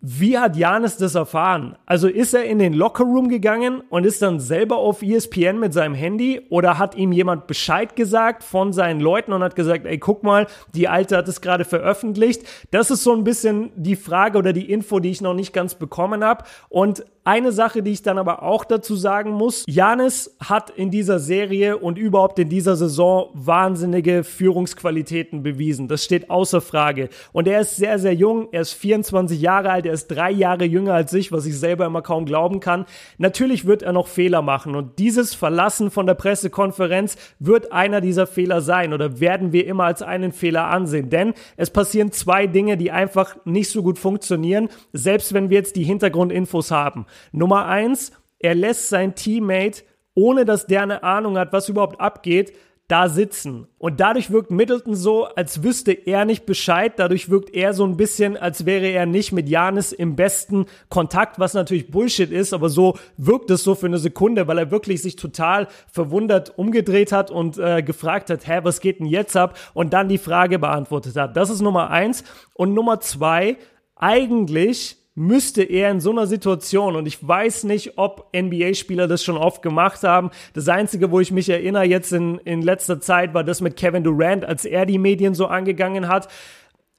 wie 0.00 0.38
hat 0.38 0.56
Janis 0.56 0.98
das 0.98 1.14
erfahren? 1.14 1.76
Also 1.86 2.06
ist 2.06 2.34
er 2.34 2.44
in 2.44 2.58
den 2.58 2.74
Lockerroom 2.74 3.28
gegangen 3.28 3.82
und 3.88 4.04
ist 4.04 4.20
dann 4.20 4.40
selber 4.40 4.76
auf 4.76 5.02
ESPN 5.02 5.58
mit 5.58 5.72
seinem 5.72 5.94
Handy 5.94 6.42
oder 6.50 6.78
hat 6.78 6.94
ihm 6.96 7.12
jemand 7.12 7.46
Bescheid 7.46 7.96
gesagt 7.96 8.44
von 8.44 8.74
seinen 8.74 9.00
Leuten 9.00 9.32
und 9.32 9.42
hat 9.42 9.56
gesagt, 9.56 9.86
ey, 9.86 9.98
guck 9.98 10.22
mal, 10.22 10.46
die 10.74 10.86
Alte 10.86 11.16
hat 11.16 11.28
es 11.28 11.40
gerade 11.40 11.64
veröffentlicht. 11.64 12.42
Das 12.70 12.90
ist 12.90 13.04
so 13.04 13.14
ein 13.14 13.24
bisschen 13.24 13.70
die 13.74 13.96
Frage 13.96 14.38
oder 14.38 14.52
die 14.52 14.70
Info, 14.70 15.00
die 15.00 15.10
ich 15.10 15.22
noch 15.22 15.34
nicht 15.34 15.54
ganz 15.54 15.74
bekommen 15.74 16.22
habe. 16.22 16.44
Und 16.68 17.04
eine 17.26 17.50
Sache, 17.50 17.82
die 17.82 17.90
ich 17.90 18.02
dann 18.02 18.18
aber 18.18 18.44
auch 18.44 18.64
dazu 18.64 18.94
sagen 18.94 19.32
muss, 19.32 19.64
Janis 19.66 20.36
hat 20.38 20.70
in 20.70 20.92
dieser 20.92 21.18
Serie 21.18 21.76
und 21.76 21.98
überhaupt 21.98 22.38
in 22.38 22.48
dieser 22.48 22.76
Saison 22.76 23.30
wahnsinnige 23.34 24.22
Führungsqualitäten 24.22 25.42
bewiesen. 25.42 25.88
Das 25.88 26.04
steht 26.04 26.30
außer 26.30 26.60
Frage. 26.60 27.08
Und 27.32 27.48
er 27.48 27.60
ist 27.60 27.76
sehr, 27.76 27.98
sehr 27.98 28.14
jung. 28.14 28.48
Er 28.52 28.60
ist 28.60 28.74
24 28.74 29.40
Jahre 29.40 29.70
alt. 29.70 29.86
Er 29.86 29.92
ist 29.92 30.06
drei 30.06 30.30
Jahre 30.30 30.64
jünger 30.66 30.94
als 30.94 31.12
ich, 31.14 31.32
was 31.32 31.46
ich 31.46 31.58
selber 31.58 31.84
immer 31.86 32.00
kaum 32.00 32.26
glauben 32.26 32.60
kann. 32.60 32.86
Natürlich 33.18 33.66
wird 33.66 33.82
er 33.82 33.92
noch 33.92 34.06
Fehler 34.06 34.40
machen. 34.40 34.76
Und 34.76 35.00
dieses 35.00 35.34
Verlassen 35.34 35.90
von 35.90 36.06
der 36.06 36.14
Pressekonferenz 36.14 37.16
wird 37.40 37.72
einer 37.72 38.00
dieser 38.00 38.28
Fehler 38.28 38.60
sein 38.60 38.92
oder 38.92 39.18
werden 39.18 39.52
wir 39.52 39.66
immer 39.66 39.84
als 39.84 40.00
einen 40.00 40.30
Fehler 40.30 40.66
ansehen. 40.66 41.10
Denn 41.10 41.34
es 41.56 41.70
passieren 41.70 42.12
zwei 42.12 42.46
Dinge, 42.46 42.76
die 42.76 42.92
einfach 42.92 43.36
nicht 43.44 43.70
so 43.70 43.82
gut 43.82 43.98
funktionieren, 43.98 44.68
selbst 44.92 45.34
wenn 45.34 45.50
wir 45.50 45.58
jetzt 45.58 45.74
die 45.74 45.82
Hintergrundinfos 45.82 46.70
haben. 46.70 47.04
Nummer 47.32 47.66
eins, 47.66 48.12
er 48.38 48.54
lässt 48.54 48.88
sein 48.88 49.14
Teammate, 49.14 49.82
ohne 50.14 50.44
dass 50.44 50.66
der 50.66 50.82
eine 50.82 51.02
Ahnung 51.02 51.38
hat, 51.38 51.52
was 51.52 51.68
überhaupt 51.68 52.00
abgeht, 52.00 52.52
da 52.88 53.08
sitzen. 53.08 53.66
Und 53.78 53.98
dadurch 53.98 54.30
wirkt 54.30 54.52
Middleton 54.52 54.94
so, 54.94 55.24
als 55.24 55.64
wüsste 55.64 55.90
er 55.90 56.24
nicht 56.24 56.46
Bescheid. 56.46 56.92
Dadurch 56.96 57.28
wirkt 57.28 57.52
er 57.52 57.74
so 57.74 57.84
ein 57.84 57.96
bisschen, 57.96 58.36
als 58.36 58.64
wäre 58.64 58.86
er 58.86 59.06
nicht 59.06 59.32
mit 59.32 59.48
Janis 59.48 59.90
im 59.90 60.14
besten 60.14 60.66
Kontakt, 60.88 61.40
was 61.40 61.54
natürlich 61.54 61.90
Bullshit 61.90 62.30
ist, 62.30 62.52
aber 62.52 62.68
so 62.68 62.96
wirkt 63.16 63.50
es 63.50 63.64
so 63.64 63.74
für 63.74 63.86
eine 63.86 63.98
Sekunde, 63.98 64.46
weil 64.46 64.58
er 64.58 64.70
wirklich 64.70 65.02
sich 65.02 65.16
total 65.16 65.66
verwundert 65.90 66.56
umgedreht 66.58 67.10
hat 67.10 67.32
und 67.32 67.58
äh, 67.58 67.82
gefragt 67.82 68.30
hat, 68.30 68.46
hä, 68.46 68.60
was 68.62 68.80
geht 68.80 69.00
denn 69.00 69.06
jetzt 69.06 69.36
ab? 69.36 69.58
Und 69.74 69.92
dann 69.92 70.08
die 70.08 70.18
Frage 70.18 70.60
beantwortet 70.60 71.16
hat. 71.16 71.36
Das 71.36 71.50
ist 71.50 71.62
Nummer 71.62 71.90
eins. 71.90 72.22
Und 72.54 72.72
Nummer 72.72 73.00
zwei, 73.00 73.56
eigentlich 73.96 74.96
müsste 75.16 75.62
er 75.62 75.90
in 75.90 75.98
so 75.98 76.10
einer 76.10 76.26
Situation, 76.26 76.94
und 76.94 77.06
ich 77.06 77.26
weiß 77.26 77.64
nicht, 77.64 77.96
ob 77.96 78.30
NBA-Spieler 78.36 79.08
das 79.08 79.24
schon 79.24 79.38
oft 79.38 79.62
gemacht 79.62 80.02
haben, 80.02 80.30
das 80.52 80.68
Einzige, 80.68 81.10
wo 81.10 81.20
ich 81.20 81.32
mich 81.32 81.48
erinnere 81.48 81.84
jetzt 81.84 82.12
in, 82.12 82.38
in 82.44 82.60
letzter 82.60 83.00
Zeit, 83.00 83.32
war 83.32 83.42
das 83.42 83.62
mit 83.62 83.76
Kevin 83.76 84.04
Durant, 84.04 84.44
als 84.44 84.66
er 84.66 84.84
die 84.84 84.98
Medien 84.98 85.34
so 85.34 85.46
angegangen 85.46 86.06
hat. 86.06 86.28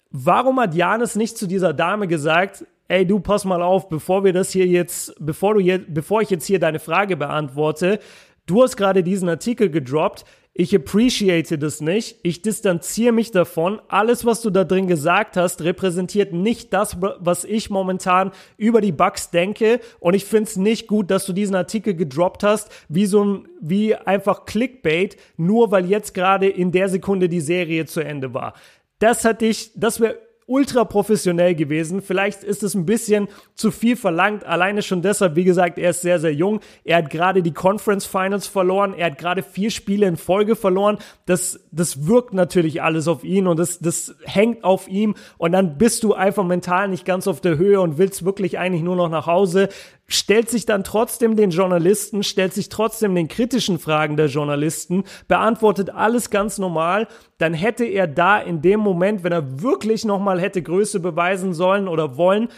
Warum 0.10 0.60
hat 0.60 0.74
Janis 0.74 1.16
nicht 1.16 1.38
zu 1.38 1.46
dieser 1.46 1.74
Dame 1.74 2.08
gesagt, 2.08 2.66
ey 2.88 3.06
du 3.06 3.20
pass 3.20 3.46
mal 3.46 3.62
auf, 3.62 3.88
bevor 3.88 4.24
wir 4.24 4.34
das 4.34 4.52
hier 4.52 4.66
jetzt, 4.66 5.14
bevor 5.20 5.54
du 5.54 5.60
jetzt, 5.60 5.94
bevor 5.94 6.22
ich 6.22 6.32
jetzt 6.32 6.46
hier 6.46 6.60
deine 6.60 6.80
Frage 6.80 7.18
beantworte, 7.18 8.00
du 8.48 8.64
hast 8.64 8.78
gerade 8.78 9.04
diesen 9.04 9.30
Artikel 9.30 9.70
gedroppt, 9.70 10.26
ich 10.60 10.76
appreciate 10.76 11.60
das 11.60 11.82
nicht, 11.82 12.18
ich 12.24 12.42
distanziere 12.42 13.12
mich 13.12 13.30
davon. 13.30 13.80
Alles, 13.90 14.26
was 14.26 14.42
du 14.42 14.50
da 14.50 14.64
drin 14.64 14.88
gesagt 14.88 15.38
hast, 15.38 15.62
repräsentiert 15.62 16.34
nicht 16.34 16.74
das, 16.74 16.98
was 17.00 17.44
ich 17.46 17.70
momentan 17.70 18.32
über 18.58 18.82
die 18.82 18.92
Bugs 18.92 19.30
denke. 19.30 19.80
Und 20.00 20.16
ich 20.16 20.26
finde 20.26 20.50
es 20.50 20.56
nicht 20.56 20.88
gut, 20.88 21.12
dass 21.12 21.28
du 21.28 21.34
diesen 21.34 21.54
Artikel 21.54 21.94
gedroppt 21.94 22.42
hast, 22.42 22.72
wie 22.90 23.06
so 23.06 23.24
ein, 23.24 23.48
wie 23.62 23.94
einfach 23.94 24.46
Clickbait, 24.46 25.18
nur 25.38 25.70
weil 25.70 25.86
jetzt 25.86 26.16
gerade 26.16 26.48
in 26.48 26.72
der 26.72 26.90
Sekunde 26.90 27.30
die 27.30 27.40
Serie 27.42 27.86
zu 27.86 28.02
Ende 28.02 28.34
war. 28.34 28.54
Das 28.98 29.26
hatte 29.26 29.46
ich, 29.46 29.70
das 29.76 30.00
wäre 30.00 30.18
ultra 30.48 30.86
professionell 30.86 31.54
gewesen. 31.56 32.02
Vielleicht 32.02 32.44
ist 32.44 32.64
es 32.64 32.74
ein 32.74 32.86
bisschen 32.86 33.28
zu 33.54 33.70
viel 33.70 33.98
verlangt. 33.98 34.46
Alleine 34.46 34.82
schon 34.82 35.02
deshalb, 35.02 35.36
wie 35.36 35.44
gesagt, 35.44 35.78
er 35.78 35.92
ist 35.92 36.02
sehr, 36.02 36.20
sehr 36.20 36.34
jung. 36.34 36.62
Er 36.86 36.98
hat 36.98 37.10
gerade 37.10 37.44
die 37.44 37.54
Conference 37.54 38.06
Finals 38.06 38.48
verloren. 38.48 38.94
Er 38.98 39.08
hat 39.08 39.18
gerade 39.18 39.44
vier 39.44 39.70
Spiele 39.70 40.08
in 40.08 40.16
Folge 40.16 40.56
verloren. 40.56 40.98
Das, 41.26 41.60
das 41.72 42.08
wirkt 42.08 42.34
natürlich 42.34 42.82
alles 42.82 43.10
auf 43.10 43.26
ihn 43.26 43.46
und 43.46 43.60
das, 43.60 43.80
das 43.80 44.16
hängt 44.24 44.64
auf 44.64 44.88
ihm. 44.88 45.16
Und 45.38 45.52
dann 45.52 45.78
bist 45.78 46.04
du 46.04 46.14
einfach 46.14 46.46
mental 46.46 46.88
nicht 46.88 47.06
ganz 47.06 47.28
auf 47.28 47.42
der 47.42 47.58
Höhe 47.58 47.82
und 47.82 47.98
willst 47.98 48.24
wirklich 48.24 48.58
eigentlich 48.58 48.84
nur 48.84 48.96
noch 48.96 49.10
nach 49.10 49.28
Hause 49.28 49.68
stellt 50.08 50.50
sich 50.50 50.66
dann 50.66 50.84
trotzdem 50.84 51.36
den 51.36 51.52
Journalisten, 51.52 52.24
stellt 52.24 52.54
sich 52.54 52.70
trotzdem 52.70 53.14
den 53.14 53.28
kritischen 53.28 53.78
Fragen 53.78 54.16
der 54.16 54.28
Journalisten, 54.28 55.04
beantwortet 55.28 55.90
alles 55.90 56.30
ganz 56.30 56.58
normal, 56.58 57.08
dann 57.38 57.54
hätte 57.54 57.86
er 57.86 58.08
da 58.08 58.40
in 58.40 58.62
dem 58.62 58.80
Moment, 58.80 59.24
wenn 59.24 59.34
er 59.34 59.62
wirklich 59.62 60.06
nochmal 60.06 60.40
hätte 60.40 60.62
Größe 60.62 61.00
beweisen 61.00 61.54
sollen 61.54 61.88
oder 61.88 62.18
wollen, 62.18 62.50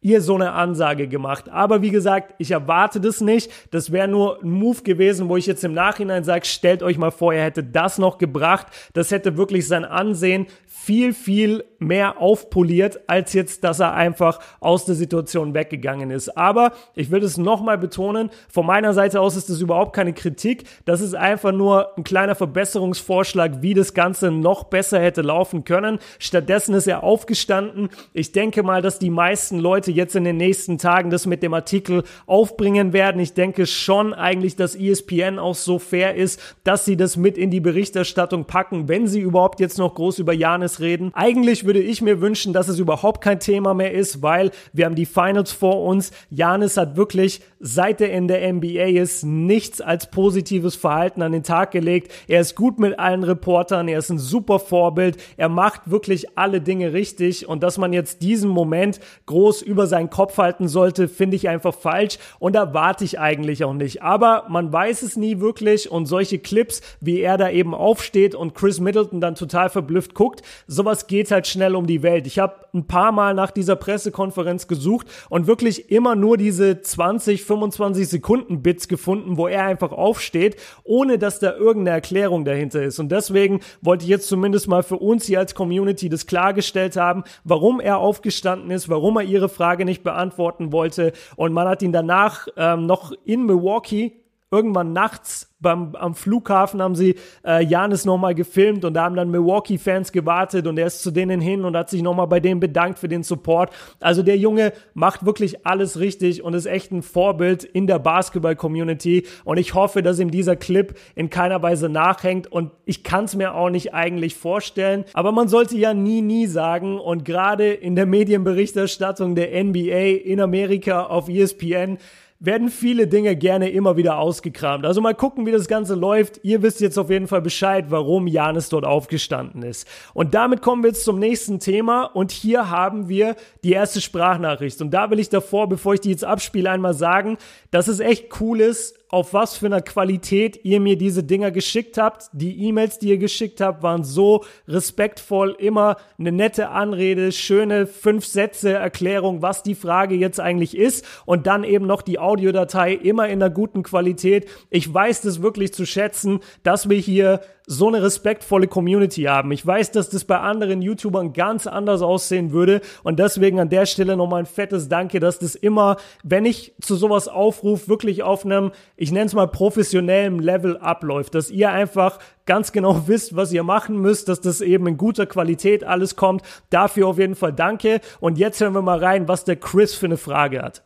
ihr 0.00 0.20
so 0.20 0.36
eine 0.36 0.52
Ansage 0.52 1.08
gemacht. 1.08 1.48
Aber 1.48 1.82
wie 1.82 1.90
gesagt, 1.90 2.34
ich 2.38 2.52
erwarte 2.52 3.00
das 3.00 3.20
nicht. 3.20 3.50
Das 3.72 3.90
wäre 3.90 4.06
nur 4.06 4.40
ein 4.40 4.50
Move 4.50 4.82
gewesen, 4.82 5.28
wo 5.28 5.36
ich 5.36 5.46
jetzt 5.46 5.64
im 5.64 5.74
Nachhinein 5.74 6.22
sage, 6.22 6.44
stellt 6.44 6.84
euch 6.84 6.96
mal 6.96 7.10
vor, 7.10 7.34
er 7.34 7.44
hätte 7.44 7.64
das 7.64 7.98
noch 7.98 8.18
gebracht. 8.18 8.68
Das 8.92 9.10
hätte 9.10 9.36
wirklich 9.36 9.66
sein 9.66 9.84
Ansehen 9.84 10.46
viel, 10.66 11.12
viel 11.12 11.64
mehr 11.78 12.20
aufpoliert, 12.20 13.00
als 13.06 13.32
jetzt, 13.32 13.64
dass 13.64 13.80
er 13.80 13.94
einfach 13.94 14.40
aus 14.60 14.84
der 14.84 14.94
Situation 14.94 15.54
weggegangen 15.54 16.10
ist. 16.10 16.36
Aber 16.36 16.72
ich 16.94 17.10
will 17.10 17.22
es 17.22 17.36
nochmal 17.36 17.78
betonen, 17.78 18.30
von 18.48 18.66
meiner 18.66 18.94
Seite 18.94 19.20
aus 19.20 19.36
ist 19.36 19.50
das 19.50 19.60
überhaupt 19.60 19.94
keine 19.94 20.12
Kritik. 20.12 20.64
Das 20.84 21.00
ist 21.00 21.14
einfach 21.14 21.52
nur 21.52 21.96
ein 21.96 22.04
kleiner 22.04 22.34
Verbesserungsvorschlag, 22.34 23.62
wie 23.62 23.74
das 23.74 23.94
Ganze 23.94 24.30
noch 24.30 24.64
besser 24.64 25.00
hätte 25.00 25.22
laufen 25.22 25.64
können. 25.64 25.98
Stattdessen 26.18 26.74
ist 26.74 26.86
er 26.86 27.02
aufgestanden. 27.02 27.90
Ich 28.12 28.32
denke 28.32 28.62
mal, 28.62 28.82
dass 28.82 28.98
die 28.98 29.10
meisten 29.10 29.58
Leute 29.58 29.90
jetzt 29.90 30.16
in 30.16 30.24
den 30.24 30.36
nächsten 30.36 30.78
Tagen 30.78 31.10
das 31.10 31.26
mit 31.26 31.42
dem 31.42 31.54
Artikel 31.54 32.04
aufbringen 32.26 32.92
werden. 32.92 33.20
Ich 33.20 33.34
denke 33.34 33.66
schon 33.66 34.14
eigentlich, 34.14 34.56
dass 34.56 34.74
ESPN 34.74 35.38
auch 35.38 35.54
so 35.54 35.78
fair 35.78 36.14
ist, 36.14 36.40
dass 36.64 36.84
sie 36.84 36.96
das 36.96 37.16
mit 37.16 37.36
in 37.36 37.50
die 37.50 37.60
Berichterstattung 37.60 38.44
packen, 38.44 38.88
wenn 38.88 39.06
sie 39.06 39.20
überhaupt 39.20 39.60
jetzt 39.60 39.78
noch 39.78 39.94
groß 39.94 40.18
über 40.18 40.32
Janis 40.32 40.80
reden. 40.80 41.10
Eigentlich 41.14 41.65
würde 41.66 41.80
ich 41.80 42.02
mir 42.02 42.20
wünschen, 42.20 42.52
dass 42.52 42.68
es 42.68 42.78
überhaupt 42.78 43.20
kein 43.20 43.40
Thema 43.40 43.74
mehr 43.74 43.92
ist, 43.92 44.22
weil 44.22 44.50
wir 44.72 44.84
haben 44.84 44.94
die 44.94 45.06
Finals 45.06 45.52
vor 45.52 45.82
uns. 45.82 46.12
Janis 46.30 46.76
hat 46.76 46.96
wirklich, 46.96 47.40
seit 47.60 48.00
er 48.00 48.10
in 48.12 48.28
der 48.28 48.52
NBA 48.52 49.00
ist, 49.00 49.24
nichts 49.24 49.80
als 49.80 50.10
positives 50.10 50.76
Verhalten 50.76 51.22
an 51.22 51.32
den 51.32 51.42
Tag 51.42 51.70
gelegt. 51.70 52.12
Er 52.28 52.40
ist 52.40 52.54
gut 52.54 52.78
mit 52.78 52.98
allen 52.98 53.24
Reportern, 53.24 53.88
er 53.88 53.98
ist 53.98 54.10
ein 54.10 54.18
super 54.18 54.58
Vorbild, 54.58 55.16
er 55.36 55.48
macht 55.48 55.90
wirklich 55.90 56.38
alle 56.38 56.60
Dinge 56.60 56.92
richtig 56.92 57.48
und 57.48 57.62
dass 57.62 57.78
man 57.78 57.92
jetzt 57.92 58.22
diesen 58.22 58.50
Moment 58.50 59.00
groß 59.26 59.62
über 59.62 59.86
seinen 59.86 60.10
Kopf 60.10 60.38
halten 60.38 60.68
sollte, 60.68 61.08
finde 61.08 61.36
ich 61.36 61.48
einfach 61.48 61.74
falsch 61.74 62.18
und 62.38 62.54
da 62.54 62.74
warte 62.74 63.04
ich 63.04 63.18
eigentlich 63.18 63.64
auch 63.64 63.74
nicht. 63.74 64.02
Aber 64.02 64.44
man 64.48 64.72
weiß 64.72 65.02
es 65.02 65.16
nie 65.16 65.40
wirklich 65.40 65.90
und 65.90 66.06
solche 66.06 66.38
Clips, 66.38 66.82
wie 67.00 67.20
er 67.20 67.38
da 67.38 67.50
eben 67.50 67.74
aufsteht 67.74 68.34
und 68.34 68.54
Chris 68.54 68.80
Middleton 68.80 69.20
dann 69.20 69.34
total 69.34 69.70
verblüfft 69.70 70.14
guckt, 70.14 70.42
sowas 70.66 71.06
geht 71.06 71.30
halt 71.30 71.46
schnell 71.46 71.55
um 71.74 71.86
die 71.86 72.02
Welt. 72.02 72.26
Ich 72.26 72.38
habe 72.38 72.54
ein 72.74 72.86
paar 72.86 73.12
Mal 73.12 73.34
nach 73.34 73.50
dieser 73.50 73.76
Pressekonferenz 73.76 74.68
gesucht 74.68 75.06
und 75.28 75.46
wirklich 75.46 75.90
immer 75.90 76.14
nur 76.14 76.36
diese 76.36 76.80
20, 76.80 77.44
25 77.44 78.08
Sekunden 78.08 78.62
Bits 78.62 78.88
gefunden, 78.88 79.36
wo 79.36 79.46
er 79.46 79.64
einfach 79.64 79.92
aufsteht, 79.92 80.56
ohne 80.84 81.18
dass 81.18 81.38
da 81.38 81.54
irgendeine 81.54 81.96
Erklärung 81.96 82.44
dahinter 82.44 82.82
ist. 82.82 82.98
Und 82.98 83.10
deswegen 83.10 83.60
wollte 83.80 84.04
ich 84.04 84.10
jetzt 84.10 84.28
zumindest 84.28 84.68
mal 84.68 84.82
für 84.82 84.98
uns 84.98 85.24
hier 85.26 85.38
als 85.38 85.54
Community 85.54 86.08
das 86.08 86.26
klargestellt 86.26 86.96
haben, 86.96 87.24
warum 87.44 87.80
er 87.80 87.98
aufgestanden 87.98 88.70
ist, 88.70 88.88
warum 88.88 89.16
er 89.16 89.24
ihre 89.24 89.48
Frage 89.48 89.84
nicht 89.84 90.02
beantworten 90.02 90.72
wollte. 90.72 91.12
Und 91.36 91.52
man 91.52 91.68
hat 91.68 91.82
ihn 91.82 91.92
danach 91.92 92.48
ähm, 92.56 92.86
noch 92.86 93.12
in 93.24 93.46
Milwaukee 93.46 94.25
irgendwann 94.56 94.94
nachts 94.94 95.54
beim, 95.60 95.94
am 95.94 96.14
Flughafen 96.14 96.82
haben 96.82 96.94
sie 96.94 97.16
äh, 97.44 97.64
Janis 97.64 98.04
nochmal 98.04 98.34
gefilmt 98.34 98.84
und 98.84 98.94
da 98.94 99.04
haben 99.04 99.16
dann 99.16 99.30
Milwaukee-Fans 99.30 100.12
gewartet 100.12 100.66
und 100.66 100.78
er 100.78 100.86
ist 100.86 101.02
zu 101.02 101.10
denen 101.10 101.40
hin 101.40 101.64
und 101.64 101.76
hat 101.76 101.88
sich 101.88 102.02
nochmal 102.02 102.26
bei 102.26 102.40
denen 102.40 102.60
bedankt 102.60 102.98
für 102.98 103.08
den 103.08 103.22
Support. 103.22 103.70
Also 104.00 104.22
der 104.22 104.36
Junge 104.36 104.72
macht 104.94 105.24
wirklich 105.24 105.66
alles 105.66 105.98
richtig 105.98 106.42
und 106.42 106.54
ist 106.54 106.66
echt 106.66 106.92
ein 106.92 107.02
Vorbild 107.02 107.64
in 107.64 107.86
der 107.86 107.98
Basketball-Community 107.98 109.26
und 109.44 109.56
ich 109.56 109.74
hoffe, 109.74 110.02
dass 110.02 110.18
ihm 110.18 110.30
dieser 110.30 110.56
Clip 110.56 110.94
in 111.14 111.30
keiner 111.30 111.62
Weise 111.62 111.88
nachhängt 111.88 112.50
und 112.52 112.72
ich 112.84 113.02
kann 113.02 113.24
es 113.24 113.34
mir 113.34 113.54
auch 113.54 113.70
nicht 113.70 113.94
eigentlich 113.94 114.36
vorstellen, 114.36 115.04
aber 115.14 115.32
man 115.32 115.48
sollte 115.48 115.76
ja 115.76 115.94
nie, 115.94 116.20
nie 116.20 116.46
sagen 116.46 116.98
und 117.00 117.24
gerade 117.24 117.72
in 117.72 117.96
der 117.96 118.06
Medienberichterstattung 118.06 119.34
der 119.34 119.64
NBA 119.64 120.20
in 120.24 120.40
Amerika 120.40 121.04
auf 121.04 121.28
ESPN 121.28 121.98
werden 122.38 122.68
viele 122.68 123.06
Dinge 123.06 123.34
gerne 123.34 123.70
immer 123.70 123.96
wieder 123.96 124.18
ausgekramt. 124.18 124.84
Also 124.84 125.00
mal 125.00 125.14
gucken, 125.14 125.46
wie 125.46 125.52
das 125.52 125.68
Ganze 125.68 125.94
läuft. 125.94 126.40
Ihr 126.42 126.62
wisst 126.62 126.80
jetzt 126.80 126.98
auf 126.98 127.10
jeden 127.10 127.28
Fall 127.28 127.40
Bescheid, 127.40 127.86
warum 127.88 128.26
Janis 128.26 128.68
dort 128.68 128.84
aufgestanden 128.84 129.62
ist. 129.62 129.88
Und 130.12 130.34
damit 130.34 130.60
kommen 130.60 130.82
wir 130.82 130.88
jetzt 130.88 131.04
zum 131.04 131.18
nächsten 131.18 131.60
Thema. 131.60 132.04
Und 132.04 132.30
hier 132.30 132.68
haben 132.70 133.08
wir 133.08 133.36
die 133.64 133.72
erste 133.72 134.00
Sprachnachricht. 134.00 134.80
Und 134.82 134.90
da 134.90 135.10
will 135.10 135.18
ich 135.18 135.30
davor, 135.30 135.68
bevor 135.68 135.94
ich 135.94 136.00
die 136.00 136.10
jetzt 136.10 136.24
abspiele, 136.24 136.70
einmal 136.70 136.94
sagen, 136.94 137.38
dass 137.70 137.88
es 137.88 138.00
echt 138.00 138.40
cool 138.40 138.60
ist, 138.60 138.94
auf 139.08 139.32
was 139.32 139.56
für 139.56 139.66
einer 139.66 139.82
Qualität 139.82 140.64
ihr 140.64 140.80
mir 140.80 140.98
diese 140.98 141.22
Dinger 141.22 141.50
geschickt 141.50 141.98
habt. 141.98 142.28
Die 142.32 142.66
E-Mails, 142.66 142.98
die 142.98 143.10
ihr 143.10 143.18
geschickt 143.18 143.60
habt, 143.60 143.82
waren 143.82 144.04
so 144.04 144.44
respektvoll, 144.66 145.56
immer 145.58 145.96
eine 146.18 146.32
nette 146.32 146.70
Anrede, 146.70 147.30
schöne 147.32 147.86
fünf 147.86 148.26
Sätze 148.26 148.72
Erklärung, 148.72 149.42
was 149.42 149.62
die 149.62 149.74
Frage 149.74 150.14
jetzt 150.16 150.40
eigentlich 150.40 150.76
ist 150.76 151.04
und 151.24 151.46
dann 151.46 151.62
eben 151.64 151.86
noch 151.86 152.02
die 152.02 152.18
Audiodatei 152.18 152.94
immer 152.94 153.28
in 153.28 153.42
einer 153.42 153.50
guten 153.50 153.82
Qualität. 153.82 154.48
Ich 154.70 154.92
weiß 154.92 155.22
das 155.22 155.42
wirklich 155.42 155.72
zu 155.72 155.86
schätzen, 155.86 156.40
dass 156.62 156.88
wir 156.88 156.98
hier 156.98 157.40
so 157.66 157.88
eine 157.88 158.02
respektvolle 158.02 158.68
Community 158.68 159.22
haben. 159.22 159.50
Ich 159.50 159.66
weiß, 159.66 159.90
dass 159.90 160.08
das 160.08 160.24
bei 160.24 160.38
anderen 160.38 160.82
YouTubern 160.82 161.32
ganz 161.32 161.66
anders 161.66 162.00
aussehen 162.00 162.52
würde 162.52 162.80
und 163.02 163.18
deswegen 163.18 163.58
an 163.58 163.68
der 163.68 163.86
Stelle 163.86 164.16
nochmal 164.16 164.40
ein 164.40 164.46
fettes 164.46 164.88
Danke, 164.88 165.18
dass 165.18 165.40
das 165.40 165.56
immer, 165.56 165.96
wenn 166.22 166.44
ich 166.44 166.74
zu 166.80 166.94
sowas 166.94 167.26
aufrufe, 167.26 167.88
wirklich 167.88 168.22
auf 168.22 168.44
einem, 168.44 168.70
ich 168.98 169.12
nenne 169.12 169.26
es 169.26 169.34
mal 169.34 169.46
professionellen 169.46 170.38
Level 170.38 170.78
abläuft, 170.78 171.34
dass 171.34 171.50
ihr 171.50 171.70
einfach 171.70 172.18
ganz 172.46 172.72
genau 172.72 173.02
wisst, 173.06 173.36
was 173.36 173.52
ihr 173.52 173.62
machen 173.62 174.00
müsst, 174.00 174.28
dass 174.28 174.40
das 174.40 174.60
eben 174.62 174.86
in 174.86 174.96
guter 174.96 175.26
Qualität 175.26 175.84
alles 175.84 176.16
kommt. 176.16 176.42
Dafür 176.70 177.08
auf 177.08 177.18
jeden 177.18 177.34
Fall 177.34 177.52
danke 177.52 178.00
und 178.20 178.38
jetzt 178.38 178.60
hören 178.60 178.72
wir 178.74 178.82
mal 178.82 178.98
rein, 178.98 179.28
was 179.28 179.44
der 179.44 179.56
Chris 179.56 179.94
für 179.94 180.06
eine 180.06 180.16
Frage 180.16 180.62
hat. 180.62 180.82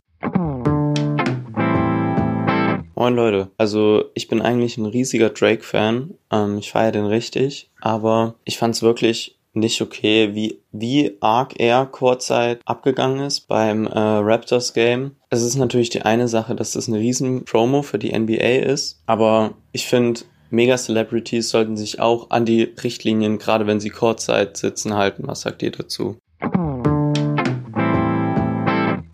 Moin 2.97 3.15
Leute, 3.15 3.51
also 3.57 4.05
ich 4.15 4.29
bin 4.29 4.43
eigentlich 4.43 4.77
ein 4.77 4.85
riesiger 4.85 5.31
Drake-Fan. 5.31 6.15
Ähm, 6.31 6.59
ich 6.59 6.71
feiere 6.71 6.93
den 6.93 7.07
richtig, 7.07 7.71
aber 7.81 8.35
ich 8.45 8.59
fand 8.59 8.75
es 8.75 8.83
wirklich 8.83 9.40
nicht 9.53 9.81
okay, 9.81 10.35
wie, 10.35 10.63
wie 10.73 11.17
arg 11.21 11.59
er 11.59 11.87
kurzzeit 11.87 12.61
abgegangen 12.65 13.25
ist 13.25 13.49
beim 13.49 13.87
äh, 13.87 13.99
Raptors 13.99 14.75
Game. 14.75 15.17
Es 15.29 15.43
ist 15.43 15.57
natürlich 15.57 15.91
die 15.91 16.03
eine 16.03 16.29
Sache, 16.29 16.55
dass 16.55 16.73
das 16.73 16.89
eine 16.89 16.99
riesen 16.99 17.45
Promo 17.45 17.83
für 17.83 17.99
die 17.99 18.17
NBA 18.17 18.65
ist, 18.65 19.03
aber 19.07 19.55
ich 19.73 19.87
finde, 19.87 20.21
Mega-Celebrities 20.51 21.51
sollten 21.51 21.77
sich 21.77 22.01
auch 22.01 22.31
an 22.31 22.45
die 22.45 22.63
Richtlinien, 22.63 23.39
gerade 23.39 23.67
wenn 23.67 23.81
sie 23.81 23.91
kurzzeit 23.91 24.57
sitzen, 24.57 24.95
halten. 24.95 25.27
Was 25.27 25.43
sagt 25.43 25.63
ihr 25.63 25.71
dazu? 25.71 26.17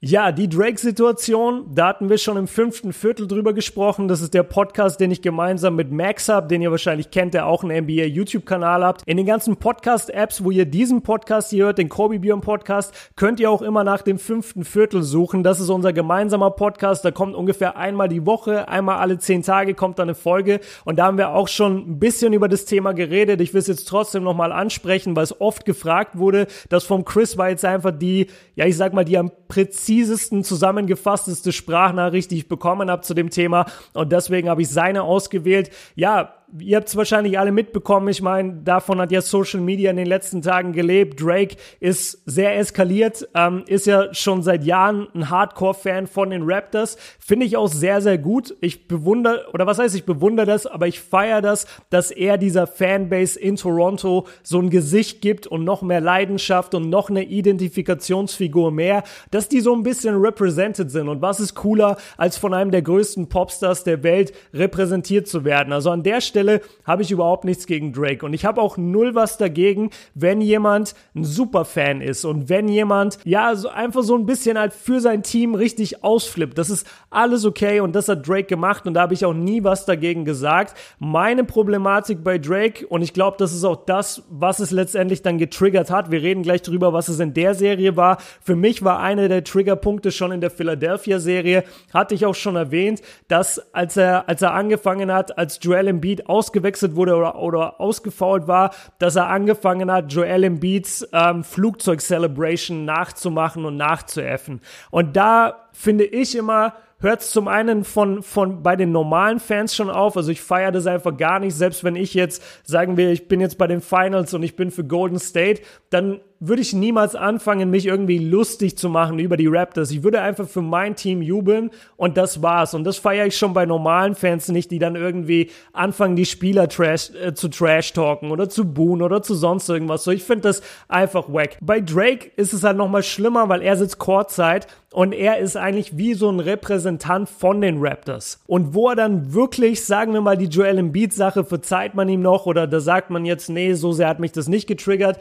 Ja, 0.08 0.30
die 0.30 0.48
Drake-Situation, 0.48 1.64
da 1.74 1.88
hatten 1.88 2.08
wir 2.08 2.18
schon 2.18 2.36
im 2.36 2.46
fünften 2.46 2.92
Viertel 2.92 3.26
drüber 3.26 3.52
gesprochen. 3.52 4.06
Das 4.06 4.20
ist 4.20 4.34
der 4.34 4.44
Podcast, 4.44 5.00
den 5.00 5.10
ich 5.10 5.20
gemeinsam 5.20 5.74
mit 5.74 5.90
Max 5.90 6.28
habe, 6.28 6.46
den 6.46 6.62
ihr 6.62 6.70
wahrscheinlich 6.70 7.10
kennt, 7.10 7.34
der 7.34 7.46
auch 7.46 7.64
einen 7.64 7.82
NBA 7.82 8.04
YouTube-Kanal 8.04 8.84
habt. 8.84 9.02
In 9.04 9.16
den 9.16 9.26
ganzen 9.26 9.56
Podcast-Apps, 9.56 10.44
wo 10.44 10.52
ihr 10.52 10.64
diesen 10.64 11.02
Podcast 11.02 11.50
hier 11.50 11.64
hört, 11.64 11.78
den 11.78 11.88
Kobe 11.88 12.20
Björn 12.20 12.40
Podcast, 12.40 12.94
könnt 13.16 13.40
ihr 13.40 13.50
auch 13.50 13.62
immer 13.62 13.82
nach 13.82 14.02
dem 14.02 14.20
fünften 14.20 14.64
Viertel 14.64 15.02
suchen. 15.02 15.42
Das 15.42 15.58
ist 15.58 15.70
unser 15.70 15.92
gemeinsamer 15.92 16.52
Podcast. 16.52 17.04
Da 17.04 17.10
kommt 17.10 17.34
ungefähr 17.34 17.76
einmal 17.76 18.06
die 18.06 18.24
Woche, 18.26 18.68
einmal 18.68 18.98
alle 18.98 19.18
zehn 19.18 19.42
Tage 19.42 19.74
kommt 19.74 19.98
da 19.98 20.04
eine 20.04 20.14
Folge. 20.14 20.60
Und 20.84 21.00
da 21.00 21.06
haben 21.06 21.18
wir 21.18 21.30
auch 21.30 21.48
schon 21.48 21.78
ein 21.78 21.98
bisschen 21.98 22.32
über 22.32 22.46
das 22.46 22.64
Thema 22.64 22.92
geredet. 22.92 23.40
Ich 23.40 23.54
will 23.54 23.60
es 23.60 23.66
jetzt 23.66 23.88
trotzdem 23.88 24.22
nochmal 24.22 24.52
ansprechen, 24.52 25.16
weil 25.16 25.24
es 25.24 25.40
oft 25.40 25.64
gefragt 25.64 26.16
wurde. 26.16 26.46
Das 26.68 26.84
vom 26.84 27.04
Chris 27.04 27.36
war 27.36 27.48
jetzt 27.48 27.64
einfach 27.64 27.90
die, 27.90 28.28
ja, 28.54 28.66
ich 28.66 28.76
sag 28.76 28.92
mal, 28.92 29.04
die 29.04 29.18
am 29.18 29.32
präzisen 29.48 29.95
präzisesten, 29.96 30.44
zusammengefassteste 30.44 31.52
Sprachnachricht, 31.52 32.30
die 32.30 32.38
ich 32.38 32.48
bekommen 32.48 32.90
habe 32.90 33.02
zu 33.02 33.14
dem 33.14 33.30
Thema. 33.30 33.66
Und 33.94 34.12
deswegen 34.12 34.48
habe 34.48 34.62
ich 34.62 34.68
seine 34.68 35.02
ausgewählt. 35.02 35.70
Ja, 35.94 36.34
ihr 36.58 36.76
habt 36.76 36.88
es 36.88 36.96
wahrscheinlich 36.96 37.38
alle 37.38 37.52
mitbekommen. 37.52 38.08
Ich 38.08 38.22
meine, 38.22 38.54
davon 38.64 39.00
hat 39.00 39.10
ja 39.10 39.20
Social 39.20 39.60
Media 39.60 39.90
in 39.90 39.96
den 39.96 40.06
letzten 40.06 40.42
Tagen 40.42 40.72
gelebt. 40.72 41.20
Drake 41.20 41.56
ist 41.80 42.22
sehr 42.26 42.56
eskaliert, 42.58 43.28
ähm, 43.34 43.64
ist 43.66 43.86
ja 43.86 44.12
schon 44.14 44.42
seit 44.42 44.64
Jahren 44.64 45.08
ein 45.14 45.30
Hardcore-Fan 45.30 46.06
von 46.06 46.30
den 46.30 46.42
Raptors. 46.44 46.96
Finde 47.18 47.46
ich 47.46 47.56
auch 47.56 47.68
sehr, 47.68 48.00
sehr 48.00 48.18
gut. 48.18 48.54
Ich 48.60 48.88
bewundere, 48.88 49.46
oder 49.52 49.66
was 49.66 49.78
heißt, 49.78 49.94
ich 49.96 50.04
bewundere 50.04 50.46
das, 50.46 50.66
aber 50.66 50.86
ich 50.86 51.00
feiere 51.00 51.42
das, 51.42 51.66
dass 51.90 52.10
er 52.10 52.38
dieser 52.38 52.66
Fanbase 52.66 53.38
in 53.38 53.56
Toronto 53.56 54.26
so 54.42 54.60
ein 54.60 54.70
Gesicht 54.70 55.20
gibt 55.22 55.46
und 55.46 55.64
noch 55.64 55.82
mehr 55.82 56.00
Leidenschaft 56.00 56.74
und 56.74 56.88
noch 56.88 57.10
eine 57.10 57.24
Identifikationsfigur 57.24 58.70
mehr, 58.70 59.02
dass 59.30 59.48
die 59.48 59.60
so 59.60 59.74
ein 59.74 59.82
bisschen 59.82 60.16
represented 60.16 60.90
sind. 60.90 61.08
Und 61.08 61.22
was 61.22 61.40
ist 61.40 61.54
cooler, 61.54 61.96
als 62.16 62.36
von 62.36 62.54
einem 62.54 62.70
der 62.70 62.82
größten 62.82 63.28
Popstars 63.28 63.84
der 63.84 64.02
Welt 64.02 64.32
repräsentiert 64.54 65.26
zu 65.26 65.44
werden? 65.44 65.72
Also 65.72 65.90
an 65.90 66.02
der 66.02 66.20
Stelle 66.20 66.35
Stelle 66.36 66.60
habe 66.84 67.02
ich 67.02 67.10
überhaupt 67.10 67.44
nichts 67.46 67.66
gegen 67.66 67.94
Drake. 67.94 68.24
Und 68.24 68.34
ich 68.34 68.44
habe 68.44 68.60
auch 68.60 68.76
null 68.76 69.14
was 69.14 69.38
dagegen, 69.38 69.90
wenn 70.14 70.42
jemand 70.42 70.94
ein 71.14 71.24
Superfan 71.24 72.02
ist 72.02 72.26
und 72.26 72.50
wenn 72.50 72.68
jemand, 72.68 73.18
ja, 73.24 73.54
so 73.54 73.70
einfach 73.70 74.02
so 74.02 74.14
ein 74.14 74.26
bisschen 74.26 74.58
halt 74.58 74.74
für 74.74 75.00
sein 75.00 75.22
Team 75.22 75.54
richtig 75.54 76.04
ausflippt. 76.04 76.58
Das 76.58 76.68
ist 76.68 76.86
alles 77.08 77.46
okay 77.46 77.80
und 77.80 77.94
das 77.94 78.08
hat 78.08 78.28
Drake 78.28 78.48
gemacht 78.48 78.86
und 78.86 78.94
da 78.94 79.00
habe 79.00 79.14
ich 79.14 79.24
auch 79.24 79.32
nie 79.32 79.64
was 79.64 79.86
dagegen 79.86 80.26
gesagt. 80.26 80.76
Meine 80.98 81.44
Problematik 81.44 82.22
bei 82.22 82.36
Drake, 82.36 82.86
und 82.86 83.00
ich 83.00 83.14
glaube, 83.14 83.38
das 83.38 83.54
ist 83.54 83.64
auch 83.64 83.86
das, 83.86 84.22
was 84.28 84.60
es 84.60 84.70
letztendlich 84.70 85.22
dann 85.22 85.38
getriggert 85.38 85.90
hat. 85.90 86.10
Wir 86.10 86.20
reden 86.20 86.42
gleich 86.42 86.60
drüber, 86.60 86.92
was 86.92 87.08
es 87.08 87.18
in 87.18 87.32
der 87.32 87.54
Serie 87.54 87.96
war. 87.96 88.18
Für 88.42 88.56
mich 88.56 88.84
war 88.84 89.00
einer 89.00 89.28
der 89.28 89.42
Triggerpunkte 89.42 90.12
schon 90.12 90.32
in 90.32 90.42
der 90.42 90.50
Philadelphia-Serie, 90.50 91.64
hatte 91.94 92.14
ich 92.14 92.26
auch 92.26 92.34
schon 92.34 92.56
erwähnt, 92.56 93.00
dass 93.28 93.74
als 93.74 93.96
er, 93.96 94.28
als 94.28 94.42
er 94.42 94.52
angefangen 94.52 95.10
hat, 95.10 95.38
als 95.38 95.58
Joel 95.62 95.88
Embiid 95.88 96.25
ausgewechselt 96.28 96.96
wurde 96.96 97.16
oder, 97.16 97.36
oder 97.36 97.80
ausgefault 97.80 98.46
war, 98.48 98.72
dass 98.98 99.16
er 99.16 99.28
angefangen 99.28 99.90
hat, 99.90 100.12
Joel 100.12 100.44
Embiids 100.44 101.06
ähm, 101.12 101.44
Flugzeug-Celebration 101.44 102.84
nachzumachen 102.84 103.64
und 103.64 103.76
nachzuäffen. 103.76 104.60
Und 104.90 105.16
da 105.16 105.65
finde 105.76 106.04
ich 106.04 106.34
immer, 106.34 106.74
hört 106.98 107.20
es 107.20 107.30
zum 107.30 107.48
einen 107.48 107.84
von, 107.84 108.22
von 108.22 108.62
bei 108.62 108.76
den 108.76 108.90
normalen 108.90 109.38
Fans 109.38 109.74
schon 109.74 109.90
auf. 109.90 110.16
Also 110.16 110.30
ich 110.30 110.40
feiere 110.40 110.72
das 110.72 110.86
einfach 110.86 111.16
gar 111.16 111.38
nicht. 111.38 111.54
Selbst 111.54 111.84
wenn 111.84 111.96
ich 111.96 112.14
jetzt, 112.14 112.42
sagen 112.64 112.96
wir, 112.96 113.10
ich 113.10 113.28
bin 113.28 113.40
jetzt 113.40 113.58
bei 113.58 113.66
den 113.66 113.80
Finals 113.80 114.32
und 114.32 114.42
ich 114.42 114.56
bin 114.56 114.70
für 114.70 114.84
Golden 114.84 115.18
State, 115.18 115.62
dann 115.90 116.20
würde 116.38 116.60
ich 116.60 116.74
niemals 116.74 117.14
anfangen, 117.14 117.70
mich 117.70 117.86
irgendwie 117.86 118.18
lustig 118.18 118.76
zu 118.76 118.88
machen 118.90 119.18
über 119.18 119.36
die 119.36 119.46
Raptors. 119.46 119.90
Ich 119.90 120.02
würde 120.02 120.20
einfach 120.20 120.46
für 120.46 120.60
mein 120.60 120.94
Team 120.94 121.22
jubeln 121.22 121.70
und 121.96 122.16
das 122.16 122.42
war's. 122.42 122.74
Und 122.74 122.84
das 122.84 122.98
feiere 122.98 123.26
ich 123.26 123.38
schon 123.38 123.54
bei 123.54 123.64
normalen 123.64 124.14
Fans 124.14 124.48
nicht, 124.48 124.70
die 124.70 124.78
dann 124.78 124.96
irgendwie 124.96 125.50
anfangen, 125.72 126.16
die 126.16 126.26
Spieler 126.26 126.68
trash, 126.68 127.10
äh, 127.14 127.32
zu 127.32 127.48
trash 127.48 127.92
talken 127.92 128.30
oder 128.30 128.48
zu 128.48 128.70
buhen 128.70 129.00
oder 129.00 129.22
zu 129.22 129.34
sonst 129.34 129.68
irgendwas. 129.68 130.04
So, 130.04 130.10
ich 130.10 130.24
finde 130.24 130.42
das 130.42 130.62
einfach 130.88 131.32
wack. 131.32 131.56
Bei 131.62 131.80
Drake 131.80 132.30
ist 132.36 132.52
es 132.52 132.64
halt 132.64 132.76
nochmal 132.76 133.02
schlimmer, 133.02 133.48
weil 133.48 133.62
er 133.62 133.76
sitzt 133.76 133.98
Courtside 133.98 134.66
und 134.96 135.12
er 135.12 135.36
ist 135.40 135.58
eigentlich 135.58 135.98
wie 135.98 136.14
so 136.14 136.30
ein 136.30 136.40
Repräsentant 136.40 137.28
von 137.28 137.60
den 137.60 137.84
Raptors. 137.84 138.40
Und 138.46 138.72
wo 138.72 138.88
er 138.88 138.96
dann 138.96 139.34
wirklich, 139.34 139.84
sagen 139.84 140.14
wir 140.14 140.22
mal, 140.22 140.38
die 140.38 140.46
Joel 140.46 140.78
Embiid 140.78 141.12
Sache 141.12 141.44
verzeiht 141.44 141.94
man 141.94 142.08
ihm 142.08 142.22
noch 142.22 142.46
oder 142.46 142.66
da 142.66 142.80
sagt 142.80 143.10
man 143.10 143.26
jetzt, 143.26 143.50
nee, 143.50 143.74
so 143.74 143.92
sehr 143.92 144.08
hat 144.08 144.20
mich 144.20 144.32
das 144.32 144.48
nicht 144.48 144.66
getriggert 144.66 145.18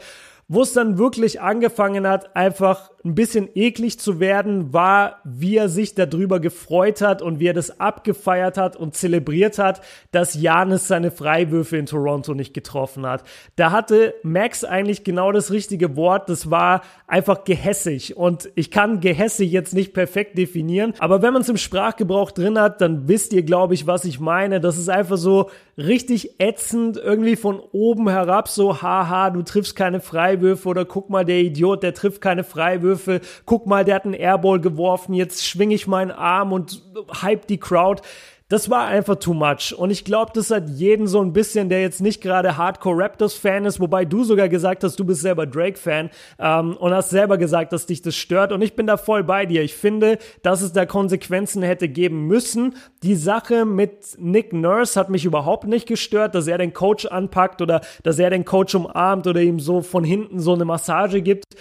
wo 0.48 0.62
es 0.62 0.72
dann 0.72 0.96
wirklich 0.96 1.40
angefangen 1.40 2.06
hat, 2.06 2.36
einfach 2.36 2.90
ein 3.06 3.14
bisschen 3.14 3.48
eklig 3.54 4.00
zu 4.00 4.18
werden, 4.18 4.72
war, 4.72 5.20
wie 5.24 5.56
er 5.56 5.68
sich 5.68 5.94
darüber 5.94 6.40
gefreut 6.40 7.00
hat 7.00 7.22
und 7.22 7.38
wie 7.38 7.46
er 7.46 7.54
das 7.54 7.78
abgefeiert 7.78 8.58
hat 8.58 8.76
und 8.76 8.96
zelebriert 8.96 9.58
hat, 9.58 9.80
dass 10.10 10.34
Janis 10.34 10.88
seine 10.88 11.12
Freiwürfe 11.12 11.76
in 11.76 11.86
Toronto 11.86 12.34
nicht 12.34 12.52
getroffen 12.52 13.06
hat. 13.06 13.22
Da 13.54 13.70
hatte 13.70 14.14
Max 14.24 14.64
eigentlich 14.64 15.04
genau 15.04 15.30
das 15.30 15.52
richtige 15.52 15.94
Wort. 15.94 16.28
Das 16.28 16.50
war 16.50 16.82
einfach 17.06 17.44
gehässig. 17.44 18.16
Und 18.16 18.50
ich 18.56 18.72
kann 18.72 19.00
gehässig 19.00 19.52
jetzt 19.52 19.72
nicht 19.72 19.94
perfekt 19.94 20.36
definieren, 20.36 20.92
aber 20.98 21.22
wenn 21.22 21.32
man 21.32 21.42
es 21.42 21.48
im 21.48 21.56
Sprachgebrauch 21.56 22.32
drin 22.32 22.58
hat, 22.58 22.80
dann 22.80 23.06
wisst 23.06 23.32
ihr, 23.32 23.44
glaube 23.44 23.74
ich, 23.74 23.86
was 23.86 24.04
ich 24.04 24.18
meine. 24.18 24.60
Das 24.60 24.76
ist 24.76 24.88
einfach 24.88 25.16
so 25.16 25.50
richtig 25.78 26.40
ätzend, 26.40 26.96
irgendwie 26.96 27.36
von 27.36 27.60
oben 27.72 28.08
herab, 28.08 28.48
so, 28.48 28.82
haha, 28.82 29.30
du 29.30 29.42
triffst 29.42 29.76
keine 29.76 30.00
Freiwürfe 30.00 30.68
oder 30.68 30.84
guck 30.84 31.10
mal, 31.10 31.24
der 31.24 31.40
Idiot, 31.40 31.82
der 31.82 31.94
trifft 31.94 32.20
keine 32.20 32.42
Freiwürfe 32.42 32.95
Würfel. 32.96 33.20
Guck 33.44 33.66
mal, 33.66 33.84
der 33.84 33.96
hat 33.96 34.04
einen 34.04 34.14
Airball 34.14 34.60
geworfen. 34.60 35.14
Jetzt 35.14 35.46
schwinge 35.46 35.74
ich 35.74 35.86
meinen 35.86 36.10
Arm 36.10 36.52
und 36.52 36.82
hype 37.22 37.46
die 37.46 37.58
Crowd. 37.58 38.02
Das 38.48 38.70
war 38.70 38.86
einfach 38.86 39.16
too 39.16 39.34
much. 39.34 39.74
Und 39.76 39.90
ich 39.90 40.04
glaube, 40.04 40.30
das 40.32 40.52
hat 40.52 40.68
jeden 40.68 41.08
so 41.08 41.20
ein 41.20 41.32
bisschen, 41.32 41.68
der 41.68 41.80
jetzt 41.80 42.00
nicht 42.00 42.20
gerade 42.20 42.56
Hardcore 42.56 43.02
Raptors-Fan 43.02 43.64
ist, 43.64 43.80
wobei 43.80 44.04
du 44.04 44.22
sogar 44.22 44.48
gesagt 44.48 44.84
hast, 44.84 45.00
du 45.00 45.04
bist 45.04 45.20
selber 45.22 45.46
Drake-Fan 45.46 46.10
ähm, 46.38 46.76
und 46.76 46.94
hast 46.94 47.10
selber 47.10 47.38
gesagt, 47.38 47.72
dass 47.72 47.86
dich 47.86 48.02
das 48.02 48.14
stört. 48.14 48.52
Und 48.52 48.62
ich 48.62 48.76
bin 48.76 48.86
da 48.86 48.98
voll 48.98 49.24
bei 49.24 49.46
dir. 49.46 49.62
Ich 49.62 49.74
finde, 49.74 50.18
dass 50.42 50.62
es 50.62 50.72
da 50.72 50.86
Konsequenzen 50.86 51.64
hätte 51.64 51.88
geben 51.88 52.28
müssen. 52.28 52.76
Die 53.02 53.16
Sache 53.16 53.64
mit 53.64 54.16
Nick 54.16 54.52
Nurse 54.52 54.98
hat 54.98 55.10
mich 55.10 55.24
überhaupt 55.24 55.66
nicht 55.66 55.88
gestört, 55.88 56.36
dass 56.36 56.46
er 56.46 56.58
den 56.58 56.72
Coach 56.72 57.06
anpackt 57.06 57.60
oder 57.60 57.80
dass 58.04 58.20
er 58.20 58.30
den 58.30 58.44
Coach 58.44 58.76
umarmt 58.76 59.26
oder 59.26 59.40
ihm 59.40 59.58
so 59.58 59.80
von 59.82 60.04
hinten 60.04 60.38
so 60.38 60.54
eine 60.54 60.64
Massage 60.64 61.20
gibt. 61.20 61.56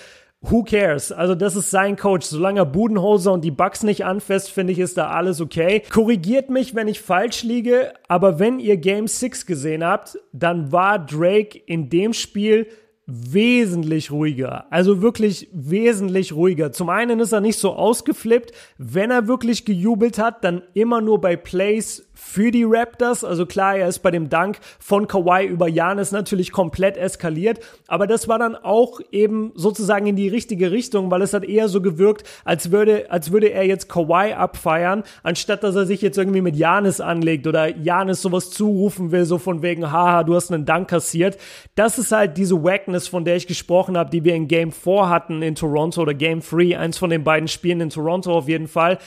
Who 0.50 0.64
cares? 0.64 1.12
Also 1.12 1.36
das 1.36 1.56
ist 1.56 1.72
sein 1.72 1.96
Coach. 1.96 2.26
Solange 2.26 2.60
er 2.60 2.66
Budenholzer 2.66 3.34
und 3.34 3.44
die 3.44 3.52
Bugs 3.52 3.84
nicht 3.84 4.06
anfasst, 4.06 4.52
finde 4.52 4.74
ich, 4.74 4.80
ist 4.80 4.98
da 4.98 5.10
alles 5.10 5.42
okay. 5.42 5.82
Korrigiert 5.92 6.50
mich, 6.50 6.76
wenn 6.76 6.88
ich 6.88 7.02
falsch 7.02 7.44
liege, 7.44 7.94
aber 8.08 8.40
wenn 8.40 8.60
ihr 8.60 8.78
Game 8.78 9.08
6 9.08 9.46
gesehen 9.46 9.84
habt, 9.84 10.20
dann 10.34 10.72
war 10.72 11.00
Drake 11.00 11.58
in 11.66 11.90
dem 11.90 12.14
Spiel 12.14 12.68
wesentlich 13.08 14.12
ruhiger. 14.12 14.66
Also 14.72 15.02
wirklich 15.02 15.50
wesentlich 15.54 16.34
ruhiger. 16.34 16.72
Zum 16.72 16.90
einen 16.90 17.20
ist 17.20 17.32
er 17.32 17.42
nicht 17.42 17.60
so 17.60 17.74
ausgeflippt. 17.74 18.52
Wenn 18.78 19.12
er 19.12 19.28
wirklich 19.28 19.66
gejubelt 19.66 20.18
hat, 20.18 20.44
dann 20.44 20.64
immer 20.74 21.02
nur 21.02 21.22
bei 21.22 21.36
Plays 21.36 22.05
für 22.26 22.50
die 22.50 22.64
Raptors. 22.66 23.24
Also 23.24 23.46
klar, 23.46 23.78
er 23.78 23.88
ist 23.88 24.00
bei 24.00 24.10
dem 24.10 24.30
Dank 24.30 24.58
von 24.80 25.08
Kawhi 25.08 25.46
über 25.46 25.68
Janis 25.68 26.12
natürlich 26.12 26.52
komplett 26.52 26.98
eskaliert, 26.98 27.60
aber 27.88 28.08
das 28.08 28.28
war 28.28 28.40
dann 28.40 28.56
auch 28.56 29.00
eben 29.12 29.52
sozusagen 29.56 30.08
in 30.08 30.16
die 30.16 30.28
richtige 30.28 30.72
Richtung, 30.72 31.12
weil 31.12 31.22
es 31.22 31.34
hat 31.34 31.46
eher 31.46 31.70
so 31.70 31.82
gewirkt, 31.82 32.28
als 32.44 32.72
würde, 32.72 33.12
als 33.12 33.32
würde 33.32 33.52
er 33.52 33.66
jetzt 33.66 33.90
Kawhi 33.90 34.34
abfeiern, 34.34 35.04
anstatt 35.22 35.64
dass 35.64 35.76
er 35.76 35.86
sich 35.86 36.02
jetzt 36.02 36.18
irgendwie 36.18 36.42
mit 36.42 36.56
Janis 36.56 37.00
anlegt 37.00 37.46
oder 37.46 37.70
Janis 37.78 38.24
sowas 38.24 38.50
zurufen 38.50 39.12
will, 39.12 39.26
so 39.26 39.38
von 39.38 39.62
wegen, 39.62 39.92
haha, 39.92 40.24
du 40.24 40.36
hast 40.36 40.52
einen 40.52 40.66
Dank 40.66 40.90
kassiert. 40.90 41.38
Das 41.76 42.00
ist 42.00 42.12
halt 42.12 42.38
diese 42.38 42.64
Wackness, 42.64 43.08
von 43.08 43.24
der 43.24 43.36
ich 43.36 43.46
gesprochen 43.46 43.98
habe, 43.98 44.10
die 44.10 44.24
wir 44.24 44.34
in 44.34 44.48
Game 44.48 44.72
4 44.72 45.10
hatten 45.10 45.44
in 45.44 45.54
Toronto 45.54 46.02
oder 46.02 46.16
Game 46.16 46.42
3, 46.42 46.78
eins 46.78 46.98
von 46.98 47.12
den 47.12 47.24
beiden 47.24 47.48
Spielen 47.48 47.82
in 47.82 47.92
Toronto 47.92 48.34
auf 48.34 48.50
jeden 48.50 48.68
Fall. 48.68 48.98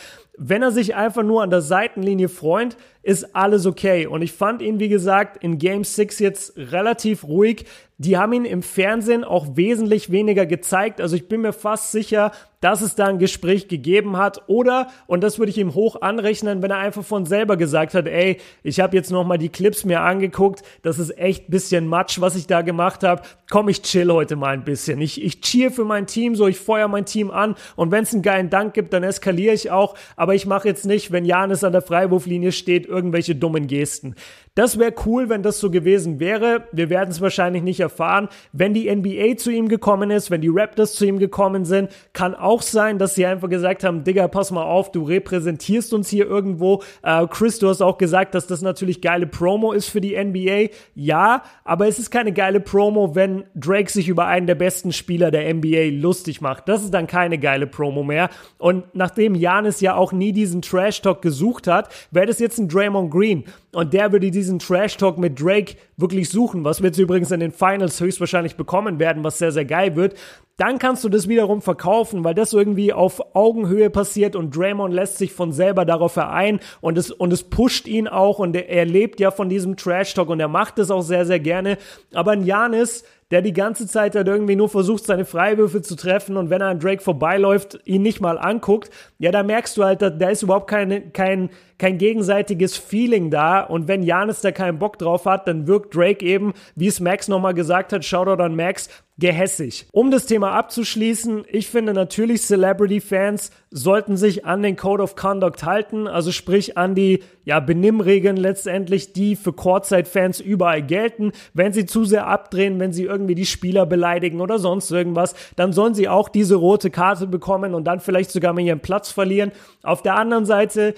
Wenn 0.41 0.63
er 0.63 0.71
sich 0.71 0.95
einfach 0.95 1.25
nur 1.25 1.43
an 1.43 1.51
der 1.51 1.63
Seitenlinie 1.63 2.29
freut, 2.29 2.77
ist 3.09 3.35
alles 3.35 3.65
okay. 3.65 4.07
Und 4.07 4.21
ich 4.21 4.33
fand 4.33 4.61
ihn, 4.61 4.81
wie 4.81 4.91
gesagt, 4.91 5.43
in 5.43 5.57
Game 5.57 5.83
6 5.83 6.19
jetzt 6.19 6.59
relativ 6.59 7.25
ruhig. 7.25 7.65
Die 7.97 8.19
haben 8.19 8.35
ihn 8.35 8.45
im 8.45 8.63
Fernsehen 8.63 9.25
auch 9.25 9.57
wesentlich 9.57 10.13
weniger 10.13 10.45
gezeigt. 10.45 11.01
Also 11.01 11.17
ich 11.17 11.27
bin 11.27 11.41
mir 11.41 11.55
fast 11.55 11.91
sicher, 11.91 12.33
dass 12.61 12.81
es 12.81 12.95
da 12.95 13.07
ein 13.07 13.19
Gespräch 13.19 13.69
gegeben 13.69 14.17
hat. 14.17 14.43
Oder, 14.49 14.89
und 15.07 15.23
das 15.23 15.39
würde 15.39 15.51
ich 15.51 15.59
ihm 15.59 15.75
hoch 15.75 16.01
anrechnen, 16.01 16.63
wenn 16.63 16.71
er 16.71 16.79
einfach 16.79 17.05
von 17.05 17.25
selber 17.25 17.57
gesagt 17.57 17.95
hat, 17.95 18.07
ey, 18.07 18.39
ich 18.63 18.81
habe 18.81 18.97
jetzt 18.97 19.11
nochmal 19.11 19.39
die 19.39 19.49
Clips 19.49 19.85
mir 19.85 20.01
angeguckt. 20.01 20.63
Das 20.83 20.99
ist 20.99 21.17
echt 21.19 21.49
bisschen 21.49 21.87
Matsch, 21.87 22.21
was 22.21 22.37
ich 22.37 22.47
da 22.47 22.63
gemacht 22.63 23.05
habe. 23.05 23.23
Komm, 23.51 23.69
ich 23.69 23.83
chill 23.83 24.13
heute 24.13 24.37
mal 24.37 24.55
ein 24.55 24.65
bisschen. 24.65 25.01
Ich, 25.01 25.23
ich 25.23 25.41
cheer 25.41 25.71
für 25.71 25.85
mein 25.85 26.07
Team, 26.07 26.35
so 26.35 26.47
ich 26.47 26.59
feuer 26.59 26.89
mein 26.89 27.07
Team 27.07 27.31
an. 27.31 27.55
Und 27.77 27.91
wenn 27.91 28.03
es 28.03 28.13
einen 28.13 28.23
geilen 28.23 28.51
Dank 28.51 28.75
gibt, 28.75 28.93
dann 28.93 29.03
eskaliere 29.03 29.55
ich 29.55 29.71
auch. 29.71 29.95
Aber 30.17 30.35
ich 30.35 30.47
mache 30.47 30.69
jetzt 30.69 30.87
nicht, 30.87 31.13
wenn 31.13 31.25
Janis 31.25 31.65
an 31.65 31.73
der 31.73 31.83
Freiwurflinie 31.83 32.53
steht, 32.53 32.87
irgendwelche 32.99 33.35
dummen 33.35 33.67
Gesten. 33.67 34.15
Das 34.59 34.77
wäre 34.77 34.93
cool, 35.07 35.29
wenn 35.29 35.45
das 35.45 35.61
so 35.61 35.71
gewesen 35.71 36.19
wäre. 36.19 36.65
Wir 36.73 36.91
werden 36.91 37.11
es 37.11 37.21
wahrscheinlich 37.21 37.63
nicht 37.63 37.79
erfahren. 37.79 38.29
Wenn 38.53 38.75
die 38.75 38.93
NBA 38.93 39.37
zu 39.37 39.53
ihm 39.53 39.69
gekommen 39.69 40.11
ist, 40.11 40.33
wenn 40.33 40.41
die 40.41 40.51
Raptors 40.53 40.95
zu 40.95 41.07
ihm 41.07 41.21
gekommen 41.21 41.65
sind, 41.65 41.91
kann 42.13 42.35
auch 42.35 42.63
sein, 42.63 42.99
dass 42.99 43.15
sie 43.15 43.25
einfach 43.25 43.49
gesagt 43.49 43.85
haben, 43.85 44.03
Digga, 44.03 44.27
pass 44.27 44.51
mal 44.51 44.65
auf, 44.65 44.91
du 44.91 45.05
repräsentierst 45.05 45.95
uns 45.95 46.09
hier 46.09 46.27
irgendwo. 46.27 46.83
Äh, 47.05 47.29
Chris, 47.29 47.61
du 47.61 47.69
hast 47.69 47.81
auch 47.83 47.99
gesagt, 47.99 48.35
dass 48.35 48.49
das 48.49 48.61
natürlich 48.61 49.01
geile 49.01 49.29
Promo 49.29 49.71
ist 49.71 49.91
für 49.91 50.01
die 50.01 50.17
NBA. 50.21 50.75
Ja, 50.97 51.45
aber 51.63 51.87
es 51.87 52.01
ist 52.01 52.11
keine 52.11 52.33
geile 52.33 52.59
Promo, 52.59 53.15
wenn 53.15 53.45
Drake 53.55 53.93
sich 53.93 54.09
über 54.09 54.27
einen 54.27 54.49
der 54.49 54.57
besten 54.57 54.91
Spieler 54.91 55.31
der 55.31 55.55
NBA 55.55 56.01
lustig 56.01 56.41
macht. 56.41 56.69
Das 56.69 56.83
ist 56.83 56.93
dann 56.93 57.07
keine 57.07 57.39
geile 57.39 57.69
Promo 57.69 58.03
mehr. 58.03 58.29
Und 58.59 58.93
nachdem 58.93 59.37
Janis 59.37 59.81
ja 59.81 59.95
auch 59.95 60.11
nie 60.11 60.33
diesen 60.33 60.63
Trash-Talk 60.63 61.23
gesucht 61.23 61.69
hat, 61.69 61.95
wäre 62.11 62.27
das 62.27 62.41
jetzt 62.41 62.59
ein 62.59 62.69
Draymond 62.69 63.13
Green. 63.13 63.45
Und 63.73 63.93
der 63.93 64.11
würde 64.11 64.31
diesen 64.49 64.59
Trash-Talk 64.59 65.19
mit 65.19 65.41
Drake 65.41 65.77
wirklich 65.97 66.31
suchen, 66.31 66.65
was 66.65 66.81
wir 66.81 66.89
jetzt 66.89 66.99
übrigens 66.99 67.31
in 67.31 67.41
den 67.41 67.53
Finals 67.53 68.01
höchstwahrscheinlich 68.01 68.57
bekommen 68.57 68.99
werden, 68.99 69.23
was 69.23 69.39
sehr, 69.39 69.53
sehr 69.53 69.67
geil 69.67 69.95
wird 69.95 70.15
dann 70.59 70.81
kannst 70.81 71.05
du 71.05 71.09
das 71.09 71.29
wiederum 71.29 71.63
verkaufen, 71.63 72.25
weil 72.25 72.35
das 72.35 72.53
irgendwie 72.53 72.93
auf 72.93 73.37
Augenhöhe 73.37 73.91
passiert 73.91 74.35
und 74.35 74.55
Draymond 74.55 74.93
lässt 74.93 75.17
sich 75.17 75.33
von 75.33 75.53
selber 75.53 75.85
darauf 75.85 76.13
vereinen 76.13 76.59
und 76.81 76.99
es, 76.99 77.13
und 77.13 77.33
es 77.33 77.45
pusht 77.45 77.87
ihn 77.87 78.09
auch 78.09 78.41
und 78.41 78.57
er, 78.57 78.85
lebt 78.85 79.21
ja 79.21 79.31
von 79.31 79.49
diesem 79.49 79.77
Trash-Talk 79.77 80.29
und 80.29 80.41
er 80.41 80.49
macht 80.49 80.81
es 80.81 80.91
auch 80.91 81.03
sehr, 81.03 81.25
sehr 81.25 81.39
gerne. 81.39 81.79
Aber 82.13 82.33
ein 82.33 82.45
Janis, 82.45 83.05
der 83.31 83.41
die 83.41 83.53
ganze 83.53 83.87
Zeit 83.87 84.17
halt 84.17 84.27
irgendwie 84.27 84.57
nur 84.57 84.69
versucht, 84.69 85.05
seine 85.05 85.25
Freiwürfe 85.25 85.81
zu 85.81 85.95
treffen 85.95 86.37
und 86.37 86.51
wenn 86.51 86.61
er 86.61 86.69
an 86.69 86.81
Drake 86.81 87.03
vorbeiläuft, 87.03 87.79
ihn 87.85 88.03
nicht 88.03 88.21
mal 88.21 88.37
anguckt, 88.37 88.91
ja, 89.19 89.31
da 89.31 89.45
merkst 89.45 89.77
du 89.77 89.85
halt, 89.85 90.03
da, 90.03 90.11
da 90.11 90.29
ist 90.29 90.43
überhaupt 90.43 90.69
keine, 90.69 91.03
kein, 91.03 91.51
kein 91.51 91.51
gegenseitiges 91.79 92.77
Feeling 92.77 93.31
da 93.31 93.61
und 93.61 93.89
wenn 93.89 94.03
Janis 94.03 94.41
da 94.41 94.53
keinen 94.53 94.79
Bock 94.79 94.99
drauf 94.99 95.25
hat, 95.27 95.47
dann 95.47 95.67
wirkt 95.67 95.95
Drake 95.95 96.25
eben, 96.25 96.53
wie 96.75 96.89
es 96.89 97.01
Max 97.01 97.29
nochmal 97.29 97.55
gesagt 97.55 97.93
hat, 97.93 98.05
Shoutout 98.05 98.43
an 98.43 98.57
Max, 98.57 98.89
gehässig. 99.19 99.87
Um 99.91 100.13
das 100.13 100.27
Thema 100.27 100.53
abzuschließen, 100.53 101.45
ich 101.51 101.69
finde 101.69 101.93
natürlich 101.93 102.43
Celebrity-Fans 102.43 103.51
sollten 103.71 104.17
sich 104.17 104.47
an 104.47 104.63
den 104.63 104.77
Code 104.77 105.03
of 105.03 105.17
Conduct 105.17 105.65
halten, 105.65 106.07
also 106.07 106.31
sprich 106.31 106.79
an 106.79 106.95
die 106.95 107.25
ja, 107.45 107.59
Benimmregeln 107.59 108.37
letztendlich, 108.37 109.13
die 109.13 109.35
für 109.35 109.53
Courtside-Fans 109.53 110.41
überall 110.41 110.83
gelten. 110.83 111.33
Wenn 111.53 111.73
sie 111.73 111.85
zu 111.85 112.05
sehr 112.05 112.29
abdrehen, 112.29 112.79
wenn 112.79 112.93
sie 112.93 113.05
irgendwie 113.05 113.35
die 113.35 113.47
Spieler 113.47 113.87
beleidigen 113.87 114.41
oder 114.41 114.61
sonst 114.61 114.91
irgendwas, 114.93 115.35
dann 115.57 115.73
sollen 115.73 115.95
sie 115.95 116.09
auch 116.09 116.29
diese 116.29 116.55
rote 116.55 116.91
Karte 116.91 117.27
bekommen 117.27 117.75
und 117.75 117.85
dann 117.85 117.99
vielleicht 117.99 118.31
sogar 118.31 118.53
mal 118.53 118.61
ihren 118.61 118.81
Platz 118.81 119.11
verlieren. 119.11 119.51
Auf 119.83 120.03
der 120.03 120.15
anderen 120.15 120.47
Seite 120.47 120.95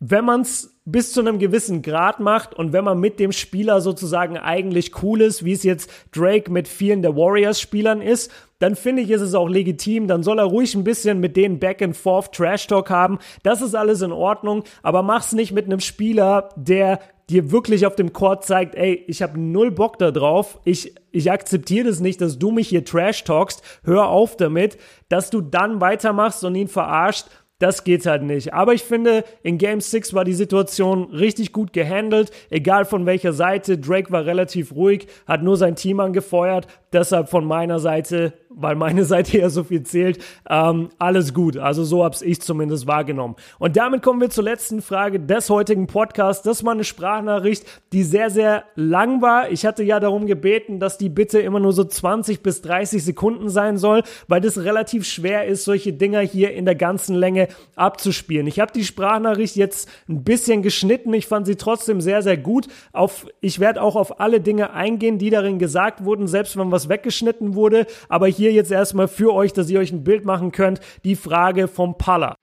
wenn 0.00 0.24
man 0.24 0.42
es 0.42 0.78
bis 0.84 1.12
zu 1.12 1.20
einem 1.20 1.38
gewissen 1.38 1.80
Grad 1.80 2.20
macht 2.20 2.54
und 2.54 2.72
wenn 2.72 2.84
man 2.84 3.00
mit 3.00 3.18
dem 3.18 3.32
Spieler 3.32 3.80
sozusagen 3.80 4.36
eigentlich 4.36 5.02
cool 5.02 5.22
ist, 5.22 5.44
wie 5.44 5.52
es 5.52 5.62
jetzt 5.62 5.90
Drake 6.12 6.50
mit 6.50 6.68
vielen 6.68 7.00
der 7.00 7.16
Warriors-Spielern 7.16 8.02
ist, 8.02 8.30
dann 8.58 8.76
finde 8.76 9.02
ich, 9.02 9.10
ist 9.10 9.22
es 9.22 9.34
auch 9.34 9.48
legitim. 9.48 10.06
Dann 10.06 10.22
soll 10.22 10.38
er 10.38 10.44
ruhig 10.44 10.74
ein 10.74 10.84
bisschen 10.84 11.20
mit 11.20 11.36
denen 11.36 11.58
Back 11.58 11.80
and 11.80 11.96
Forth 11.96 12.32
Trash 12.32 12.66
Talk 12.66 12.90
haben. 12.90 13.18
Das 13.42 13.62
ist 13.62 13.74
alles 13.74 14.02
in 14.02 14.12
Ordnung, 14.12 14.64
aber 14.82 15.02
mach's 15.02 15.32
nicht 15.32 15.52
mit 15.52 15.66
einem 15.66 15.80
Spieler, 15.80 16.50
der 16.56 17.00
dir 17.30 17.50
wirklich 17.50 17.86
auf 17.86 17.96
dem 17.96 18.12
Court 18.12 18.44
zeigt, 18.44 18.74
ey, 18.74 19.02
ich 19.06 19.22
habe 19.22 19.40
null 19.40 19.70
Bock 19.70 19.98
da 19.98 20.10
drauf. 20.10 20.60
Ich 20.64 20.94
ich 21.10 21.30
akzeptiere 21.30 21.88
das 21.88 22.00
nicht, 22.00 22.20
dass 22.20 22.38
du 22.38 22.50
mich 22.50 22.68
hier 22.68 22.84
Trash 22.84 23.24
talkst. 23.24 23.62
Hör 23.84 24.08
auf 24.08 24.36
damit, 24.36 24.76
dass 25.08 25.30
du 25.30 25.40
dann 25.40 25.80
weitermachst 25.80 26.44
und 26.44 26.54
ihn 26.54 26.68
verarscht 26.68 27.26
das 27.64 27.82
geht 27.82 28.04
halt 28.04 28.22
nicht. 28.22 28.52
Aber 28.52 28.74
ich 28.74 28.82
finde, 28.82 29.24
in 29.42 29.56
Game 29.56 29.80
6 29.80 30.12
war 30.12 30.26
die 30.26 30.34
Situation 30.34 31.04
richtig 31.04 31.50
gut 31.50 31.72
gehandelt. 31.72 32.30
Egal 32.50 32.84
von 32.84 33.06
welcher 33.06 33.32
Seite. 33.32 33.78
Drake 33.78 34.12
war 34.12 34.26
relativ 34.26 34.74
ruhig, 34.74 35.06
hat 35.26 35.42
nur 35.42 35.56
sein 35.56 35.74
Team 35.74 35.98
angefeuert. 35.98 36.66
Deshalb 36.92 37.30
von 37.30 37.46
meiner 37.46 37.78
Seite 37.78 38.34
weil 38.56 38.76
meine 38.76 39.04
Seite 39.14 39.38
ja 39.38 39.50
so 39.50 39.64
viel 39.64 39.82
zählt, 39.82 40.18
ähm, 40.48 40.88
alles 40.98 41.34
gut. 41.34 41.56
Also 41.56 41.84
so 41.84 42.04
habe 42.04 42.16
ich 42.22 42.40
zumindest 42.40 42.86
wahrgenommen. 42.86 43.36
Und 43.58 43.76
damit 43.76 44.02
kommen 44.02 44.20
wir 44.20 44.30
zur 44.30 44.44
letzten 44.44 44.82
Frage 44.82 45.20
des 45.20 45.50
heutigen 45.50 45.86
Podcasts. 45.86 46.42
Das 46.42 46.64
war 46.64 46.72
eine 46.72 46.84
Sprachnachricht, 46.84 47.64
die 47.92 48.02
sehr, 48.02 48.30
sehr 48.30 48.64
lang 48.74 49.22
war. 49.22 49.50
Ich 49.50 49.66
hatte 49.66 49.82
ja 49.82 50.00
darum 50.00 50.26
gebeten, 50.26 50.80
dass 50.80 50.98
die 50.98 51.08
bitte 51.08 51.40
immer 51.40 51.60
nur 51.60 51.72
so 51.72 51.84
20 51.84 52.42
bis 52.42 52.62
30 52.62 53.04
Sekunden 53.04 53.48
sein 53.48 53.76
soll, 53.76 54.02
weil 54.28 54.40
das 54.40 54.58
relativ 54.58 55.06
schwer 55.06 55.46
ist, 55.46 55.64
solche 55.64 55.92
Dinger 55.92 56.20
hier 56.20 56.52
in 56.52 56.64
der 56.64 56.74
ganzen 56.74 57.14
Länge 57.14 57.48
abzuspielen. 57.76 58.46
Ich 58.46 58.60
habe 58.60 58.72
die 58.72 58.84
Sprachnachricht 58.84 59.56
jetzt 59.56 59.88
ein 60.08 60.24
bisschen 60.24 60.62
geschnitten. 60.62 61.12
Ich 61.14 61.26
fand 61.26 61.46
sie 61.46 61.56
trotzdem 61.56 62.00
sehr, 62.00 62.22
sehr 62.22 62.36
gut. 62.36 62.68
Auf, 62.92 63.26
ich 63.40 63.60
werde 63.60 63.82
auch 63.82 63.96
auf 63.96 64.20
alle 64.20 64.40
Dinge 64.40 64.72
eingehen, 64.72 65.18
die 65.18 65.30
darin 65.30 65.58
gesagt 65.58 66.04
wurden, 66.04 66.26
selbst 66.26 66.56
wenn 66.56 66.70
was 66.70 66.88
weggeschnitten 66.88 67.54
wurde. 67.54 67.86
Aber 68.08 68.26
hier 68.26 68.43
hier 68.44 68.52
jetzt 68.52 68.70
erstmal 68.70 69.08
für 69.08 69.32
euch, 69.32 69.54
dass 69.54 69.70
ihr 69.70 69.80
euch 69.80 69.90
ein 69.90 70.04
Bild 70.04 70.26
machen 70.26 70.52
könnt, 70.52 70.78
die 71.02 71.16
Frage 71.16 71.66
vom 71.66 71.96
Palla. 71.96 72.36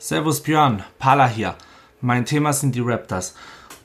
Servus 0.00 0.42
Björn, 0.42 0.82
Palla 0.98 1.28
hier. 1.28 1.54
Mein 2.00 2.24
Thema 2.24 2.52
sind 2.52 2.74
die 2.74 2.80
Raptors. 2.80 3.36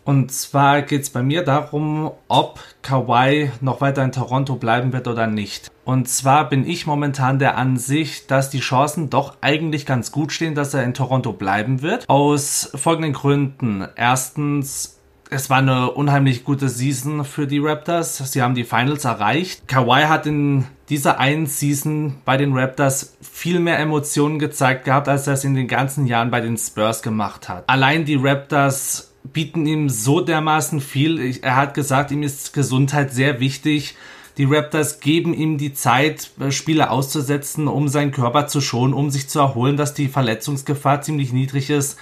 Und 0.04 0.32
zwar 0.32 0.82
geht 0.82 1.04
es 1.04 1.12
bei 1.12 1.22
mir 1.22 1.44
darum, 1.44 2.10
ob 2.28 2.60
Kawhi 2.82 3.52
noch 3.62 3.82
weiter 3.82 4.04
in 4.04 4.12
Toronto 4.12 4.56
bleiben 4.56 4.94
wird 4.94 5.08
oder 5.08 5.28
nicht. 5.28 5.70
Und 5.84 6.10
zwar 6.10 6.50
bin 6.50 6.68
ich 6.68 6.88
momentan 6.88 7.38
der 7.38 7.58
Ansicht, 7.58 8.32
dass 8.32 8.50
die 8.50 8.62
Chancen 8.62 9.12
doch 9.12 9.38
eigentlich 9.42 9.86
ganz 9.86 10.12
gut 10.12 10.32
stehen, 10.32 10.56
dass 10.56 10.74
er 10.74 10.84
in 10.84 10.96
Toronto 10.96 11.34
bleiben 11.34 11.84
wird. 11.84 12.10
Aus 12.10 12.72
folgenden 12.74 13.14
Gründen. 13.14 13.88
Erstens, 13.96 15.00
es 15.30 15.50
war 15.50 15.58
eine 15.58 15.92
unheimlich 15.92 16.44
gute 16.44 16.70
Season 16.70 17.26
für 17.26 17.48
die 17.48 17.60
Raptors. 17.60 18.18
Sie 18.18 18.42
haben 18.42 18.56
die 18.56 18.64
Finals 18.64 19.06
erreicht. 19.06 19.68
Kawhi 19.68 20.04
hat 20.04 20.26
in 20.28 20.66
dieser 20.90 21.20
einen 21.20 21.48
Season 21.48 22.18
bei 22.26 22.38
den 22.38 22.56
Raptors 22.56 23.18
viel 23.22 23.60
mehr 23.60 23.80
Emotionen 23.80 24.40
gezeigt 24.40 24.86
gehabt, 24.86 25.08
als 25.08 25.28
er 25.28 25.34
es 25.34 25.44
in 25.44 25.56
den 25.56 25.68
ganzen 25.68 26.06
Jahren 26.06 26.32
bei 26.32 26.42
den 26.42 26.58
Spurs 26.58 27.02
gemacht 27.02 27.50
hat. 27.50 27.64
Allein 27.68 28.06
die 28.06 28.16
Raptors 28.16 29.14
bieten 29.24 29.66
ihm 29.66 29.90
so 29.90 30.22
dermaßen 30.22 30.80
viel. 30.80 31.40
Er 31.42 31.56
hat 31.56 31.74
gesagt, 31.74 32.12
ihm 32.12 32.22
ist 32.22 32.54
Gesundheit 32.54 33.12
sehr 33.12 33.40
wichtig. 33.40 33.96
Die 34.38 34.46
Raptors 34.46 35.00
geben 35.00 35.34
ihm 35.34 35.58
die 35.58 35.74
Zeit, 35.74 36.32
äh, 36.40 36.52
Spiele 36.52 36.90
auszusetzen, 36.92 37.68
um 37.68 37.88
seinen 37.88 38.12
Körper 38.12 38.48
zu 38.48 38.60
schonen, 38.60 38.94
um 38.94 39.10
sich 39.10 39.30
zu 39.30 39.40
erholen, 39.40 39.78
dass 39.78 39.94
die 39.94 40.10
Verletzungsgefahr 40.10 41.02
ziemlich 41.02 41.32
niedrig 41.32 41.70
ist. 41.70 41.98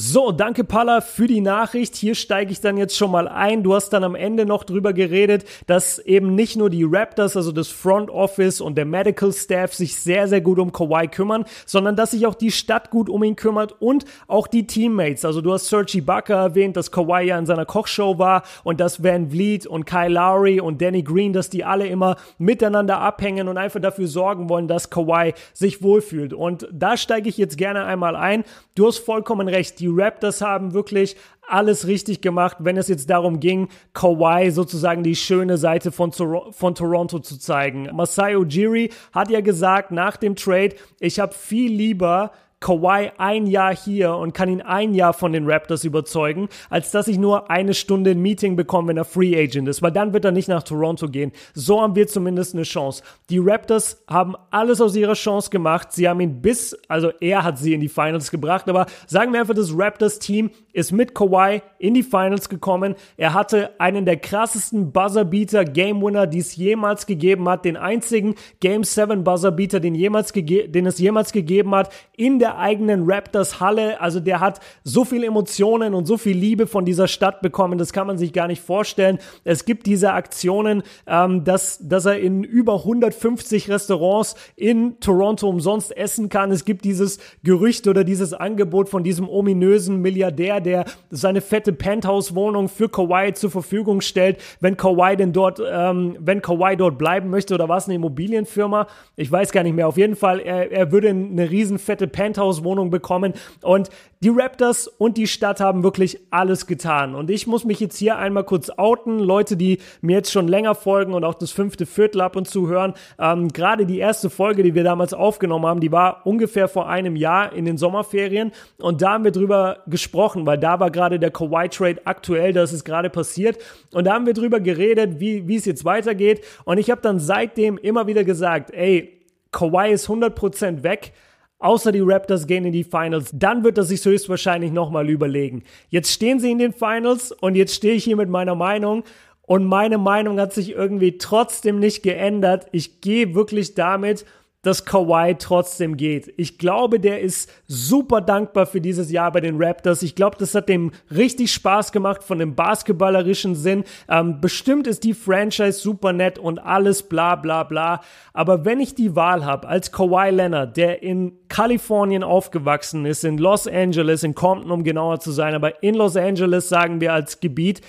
So, 0.00 0.30
danke 0.30 0.62
Palla 0.62 1.00
für 1.00 1.26
die 1.26 1.40
Nachricht. 1.40 1.96
Hier 1.96 2.14
steige 2.14 2.52
ich 2.52 2.60
dann 2.60 2.76
jetzt 2.76 2.96
schon 2.96 3.10
mal 3.10 3.26
ein. 3.26 3.64
Du 3.64 3.74
hast 3.74 3.88
dann 3.88 4.04
am 4.04 4.14
Ende 4.14 4.46
noch 4.46 4.62
drüber 4.62 4.92
geredet, 4.92 5.44
dass 5.66 5.98
eben 5.98 6.36
nicht 6.36 6.56
nur 6.56 6.70
die 6.70 6.84
Raptors, 6.84 7.36
also 7.36 7.50
das 7.50 7.66
Front 7.66 8.08
Office 8.08 8.60
und 8.60 8.78
der 8.78 8.84
Medical 8.84 9.32
Staff 9.32 9.74
sich 9.74 9.96
sehr, 9.96 10.28
sehr 10.28 10.40
gut 10.40 10.60
um 10.60 10.70
Kawhi 10.70 11.08
kümmern, 11.08 11.46
sondern 11.66 11.96
dass 11.96 12.12
sich 12.12 12.28
auch 12.28 12.36
die 12.36 12.52
Stadt 12.52 12.90
gut 12.90 13.10
um 13.10 13.24
ihn 13.24 13.34
kümmert 13.34 13.74
und 13.82 14.04
auch 14.28 14.46
die 14.46 14.68
Teammates. 14.68 15.24
Also 15.24 15.40
du 15.40 15.52
hast 15.52 15.66
Sergi 15.66 16.00
Bucker 16.00 16.36
erwähnt, 16.36 16.76
dass 16.76 16.92
Kawhi 16.92 17.24
ja 17.24 17.36
in 17.36 17.46
seiner 17.46 17.66
Kochshow 17.66 18.20
war 18.20 18.44
und 18.62 18.78
dass 18.78 19.02
Van 19.02 19.30
Vliet 19.30 19.66
und 19.66 19.84
Kyle 19.84 20.10
Lowry 20.10 20.60
und 20.60 20.80
Danny 20.80 21.02
Green, 21.02 21.32
dass 21.32 21.50
die 21.50 21.64
alle 21.64 21.88
immer 21.88 22.14
miteinander 22.38 23.00
abhängen 23.00 23.48
und 23.48 23.58
einfach 23.58 23.80
dafür 23.80 24.06
sorgen 24.06 24.48
wollen, 24.48 24.68
dass 24.68 24.90
Kawhi 24.90 25.34
sich 25.54 25.82
wohlfühlt. 25.82 26.32
Und 26.32 26.68
da 26.70 26.96
steige 26.96 27.28
ich 27.28 27.36
jetzt 27.36 27.58
gerne 27.58 27.84
einmal 27.84 28.14
ein. 28.14 28.44
Du 28.76 28.86
hast 28.86 28.98
vollkommen 28.98 29.48
recht. 29.48 29.80
Die 29.80 29.87
die 29.88 30.02
Raptors 30.02 30.40
haben 30.40 30.74
wirklich 30.74 31.16
alles 31.46 31.86
richtig 31.86 32.20
gemacht, 32.20 32.58
wenn 32.60 32.76
es 32.76 32.88
jetzt 32.88 33.08
darum 33.08 33.40
ging, 33.40 33.68
Kawhi 33.94 34.50
sozusagen 34.50 35.02
die 35.02 35.16
schöne 35.16 35.56
Seite 35.56 35.92
von, 35.92 36.12
von 36.12 36.74
Toronto 36.74 37.18
zu 37.20 37.38
zeigen. 37.38 37.88
Masai 37.94 38.36
Ujiri 38.36 38.90
hat 39.12 39.30
ja 39.30 39.40
gesagt 39.40 39.90
nach 39.90 40.16
dem 40.16 40.36
Trade, 40.36 40.74
ich 41.00 41.18
habe 41.20 41.34
viel 41.34 41.72
lieber 41.72 42.32
Kawhi 42.60 43.12
ein 43.18 43.46
Jahr 43.46 43.74
hier 43.74 44.16
und 44.16 44.34
kann 44.34 44.48
ihn 44.48 44.60
ein 44.60 44.94
Jahr 44.94 45.12
von 45.12 45.32
den 45.32 45.48
Raptors 45.48 45.84
überzeugen, 45.84 46.48
als 46.70 46.90
dass 46.90 47.06
ich 47.06 47.18
nur 47.18 47.50
eine 47.50 47.72
Stunde 47.72 48.10
ein 48.10 48.20
Meeting 48.20 48.56
bekomme, 48.56 48.88
wenn 48.88 48.96
er 48.96 49.04
Free 49.04 49.36
Agent 49.36 49.68
ist, 49.68 49.80
weil 49.80 49.92
dann 49.92 50.12
wird 50.12 50.24
er 50.24 50.32
nicht 50.32 50.48
nach 50.48 50.62
Toronto 50.64 51.08
gehen. 51.08 51.32
So 51.54 51.80
haben 51.80 51.94
wir 51.94 52.08
zumindest 52.08 52.54
eine 52.54 52.64
Chance. 52.64 53.02
Die 53.30 53.38
Raptors 53.38 54.02
haben 54.08 54.34
alles 54.50 54.80
aus 54.80 54.96
ihrer 54.96 55.14
Chance 55.14 55.50
gemacht. 55.50 55.92
Sie 55.92 56.08
haben 56.08 56.20
ihn 56.20 56.40
bis, 56.42 56.76
also 56.88 57.12
er 57.20 57.44
hat 57.44 57.58
sie 57.58 57.74
in 57.74 57.80
die 57.80 57.88
Finals 57.88 58.30
gebracht, 58.30 58.68
aber 58.68 58.86
sagen 59.06 59.32
wir 59.32 59.40
einfach, 59.40 59.54
das 59.54 59.72
Raptors-Team 59.72 60.50
ist 60.72 60.92
mit 60.92 61.14
Kawhi 61.14 61.62
in 61.78 61.94
die 61.94 62.02
Finals 62.02 62.48
gekommen. 62.48 62.94
Er 63.16 63.34
hatte 63.34 63.78
einen 63.78 64.04
der 64.04 64.16
krassesten 64.16 64.92
Buzzerbeater 64.92 65.64
Game 65.64 66.02
Winner, 66.02 66.26
die 66.26 66.38
es 66.38 66.56
jemals 66.56 67.06
gegeben 67.06 67.48
hat, 67.48 67.64
den 67.64 67.76
einzigen 67.76 68.34
Game 68.60 68.84
7 68.84 69.22
Buzzerbeater, 69.22 69.80
den, 69.80 69.94
den 69.94 70.86
es 70.86 70.98
jemals 70.98 71.32
gegeben 71.32 71.74
hat, 71.74 71.92
in 72.16 72.38
der 72.38 72.47
der 72.48 72.58
eigenen 72.58 73.10
Raptors-Halle. 73.10 74.00
Also 74.00 74.20
der 74.20 74.40
hat 74.40 74.60
so 74.82 75.04
viel 75.04 75.22
Emotionen 75.22 75.92
und 75.92 76.06
so 76.06 76.16
viel 76.16 76.36
Liebe 76.36 76.66
von 76.66 76.86
dieser 76.86 77.06
Stadt 77.06 77.42
bekommen, 77.42 77.76
das 77.76 77.92
kann 77.92 78.06
man 78.06 78.16
sich 78.16 78.32
gar 78.32 78.46
nicht 78.46 78.62
vorstellen. 78.62 79.18
Es 79.44 79.66
gibt 79.66 79.84
diese 79.84 80.14
Aktionen, 80.14 80.82
ähm, 81.06 81.44
dass, 81.44 81.78
dass 81.86 82.06
er 82.06 82.18
in 82.18 82.44
über 82.44 82.76
150 82.76 83.68
Restaurants 83.68 84.34
in 84.56 84.98
Toronto 85.00 85.46
umsonst 85.46 85.94
essen 85.94 86.30
kann. 86.30 86.50
Es 86.50 86.64
gibt 86.64 86.86
dieses 86.86 87.18
Gerücht 87.44 87.86
oder 87.86 88.02
dieses 88.02 88.32
Angebot 88.32 88.88
von 88.88 89.04
diesem 89.04 89.28
ominösen 89.28 90.00
Milliardär, 90.00 90.62
der 90.62 90.86
seine 91.10 91.42
fette 91.42 91.74
Penthouse-Wohnung 91.74 92.70
für 92.70 92.88
Kawhi 92.88 93.34
zur 93.34 93.50
Verfügung 93.50 94.00
stellt, 94.00 94.38
wenn 94.60 94.78
Kawhi 94.78 95.16
denn 95.16 95.34
dort, 95.34 95.60
ähm, 95.70 96.16
wenn 96.18 96.40
Kawhi 96.40 96.76
dort 96.76 96.96
bleiben 96.96 97.28
möchte 97.28 97.52
oder 97.52 97.68
was, 97.68 97.86
eine 97.86 97.96
Immobilienfirma? 97.96 98.86
Ich 99.16 99.30
weiß 99.30 99.52
gar 99.52 99.64
nicht 99.64 99.74
mehr. 99.74 99.86
Auf 99.86 99.98
jeden 99.98 100.16
Fall, 100.16 100.40
er, 100.40 100.72
er 100.72 100.92
würde 100.92 101.10
eine 101.10 101.50
riesen 101.50 101.78
fette 101.78 102.08
Penthouse-Wohnung 102.38 102.90
bekommen 102.90 103.34
und 103.62 103.90
die 104.20 104.30
Raptors 104.30 104.88
und 104.88 105.16
die 105.16 105.28
Stadt 105.28 105.60
haben 105.60 105.84
wirklich 105.84 106.18
alles 106.30 106.66
getan. 106.66 107.14
Und 107.14 107.30
ich 107.30 107.46
muss 107.46 107.64
mich 107.64 107.78
jetzt 107.78 107.96
hier 107.96 108.16
einmal 108.16 108.42
kurz 108.42 108.68
outen. 108.76 109.20
Leute, 109.20 109.56
die 109.56 109.78
mir 110.00 110.16
jetzt 110.16 110.32
schon 110.32 110.48
länger 110.48 110.74
folgen 110.74 111.14
und 111.14 111.24
auch 111.24 111.34
das 111.34 111.52
fünfte 111.52 111.86
Viertel 111.86 112.20
ab 112.20 112.34
und 112.34 112.48
zu 112.48 112.68
hören, 112.68 112.94
ähm, 113.20 113.48
gerade 113.48 113.86
die 113.86 113.98
erste 113.98 114.28
Folge, 114.28 114.64
die 114.64 114.74
wir 114.74 114.82
damals 114.82 115.14
aufgenommen 115.14 115.66
haben, 115.66 115.80
die 115.80 115.92
war 115.92 116.26
ungefähr 116.26 116.66
vor 116.66 116.88
einem 116.88 117.14
Jahr 117.14 117.52
in 117.52 117.64
den 117.64 117.78
Sommerferien. 117.78 118.52
Und 118.78 119.02
da 119.02 119.12
haben 119.12 119.24
wir 119.24 119.30
drüber 119.30 119.78
gesprochen, 119.86 120.46
weil 120.46 120.58
da 120.58 120.80
war 120.80 120.90
gerade 120.90 121.20
der 121.20 121.30
Kawhi-Trade 121.30 122.02
aktuell, 122.04 122.52
das 122.52 122.72
ist 122.72 122.84
gerade 122.84 123.10
passiert. 123.10 123.58
Und 123.92 124.04
da 124.04 124.14
haben 124.14 124.26
wir 124.26 124.34
drüber 124.34 124.58
geredet, 124.58 125.20
wie, 125.20 125.54
es 125.54 125.64
jetzt 125.64 125.84
weitergeht. 125.84 126.44
Und 126.64 126.78
ich 126.78 126.90
habe 126.90 127.00
dann 127.02 127.20
seitdem 127.20 127.78
immer 127.78 128.08
wieder 128.08 128.24
gesagt, 128.24 128.72
ey, 128.72 129.18
Kawhi 129.52 129.92
ist 129.92 130.08
100% 130.08 130.82
weg. 130.82 131.12
Außer 131.60 131.90
die 131.90 132.00
Raptors 132.00 132.46
gehen 132.46 132.64
in 132.64 132.72
die 132.72 132.84
Finals, 132.84 133.30
dann 133.32 133.64
wird 133.64 133.78
er 133.78 133.84
sich 133.84 134.04
höchstwahrscheinlich 134.04 134.70
nochmal 134.70 135.08
überlegen. 135.10 135.64
Jetzt 135.88 136.12
stehen 136.12 136.38
sie 136.38 136.52
in 136.52 136.58
den 136.58 136.72
Finals 136.72 137.32
und 137.32 137.56
jetzt 137.56 137.74
stehe 137.74 137.94
ich 137.94 138.04
hier 138.04 138.16
mit 138.16 138.28
meiner 138.28 138.54
Meinung 138.54 139.02
und 139.42 139.64
meine 139.64 139.98
Meinung 139.98 140.38
hat 140.38 140.52
sich 140.52 140.70
irgendwie 140.70 141.18
trotzdem 141.18 141.80
nicht 141.80 142.02
geändert. 142.02 142.66
Ich 142.70 143.00
gehe 143.00 143.34
wirklich 143.34 143.74
damit 143.74 144.24
dass 144.62 144.84
Kawhi 144.84 145.36
trotzdem 145.38 145.96
geht. 145.96 146.34
Ich 146.36 146.58
glaube, 146.58 146.98
der 146.98 147.20
ist 147.20 147.50
super 147.68 148.20
dankbar 148.20 148.66
für 148.66 148.80
dieses 148.80 149.10
Jahr 149.10 149.30
bei 149.30 149.40
den 149.40 149.62
Raptors. 149.62 150.02
Ich 150.02 150.16
glaube, 150.16 150.36
das 150.38 150.54
hat 150.54 150.68
dem 150.68 150.90
richtig 151.14 151.52
Spaß 151.52 151.92
gemacht 151.92 152.24
von 152.24 152.40
dem 152.40 152.56
basketballerischen 152.56 153.54
Sinn. 153.54 153.84
Ähm, 154.08 154.40
bestimmt 154.40 154.88
ist 154.88 155.04
die 155.04 155.14
Franchise 155.14 155.78
super 155.78 156.12
nett 156.12 156.40
und 156.40 156.58
alles 156.58 157.04
bla 157.04 157.36
bla 157.36 157.62
bla. 157.62 158.00
Aber 158.32 158.64
wenn 158.64 158.80
ich 158.80 158.96
die 158.96 159.14
Wahl 159.14 159.44
habe 159.44 159.68
als 159.68 159.92
Kawhi 159.92 160.30
Leonard, 160.30 160.76
der 160.76 161.04
in 161.04 161.38
Kalifornien 161.48 162.24
aufgewachsen 162.24 163.06
ist, 163.06 163.24
in 163.24 163.38
Los 163.38 163.68
Angeles, 163.68 164.24
in 164.24 164.34
Compton, 164.34 164.72
um 164.72 164.82
genauer 164.82 165.20
zu 165.20 165.30
sein, 165.30 165.54
aber 165.54 165.84
in 165.84 165.94
Los 165.94 166.16
Angeles 166.16 166.68
sagen 166.68 167.00
wir 167.00 167.12
als 167.12 167.38
Gebiet, 167.38 167.80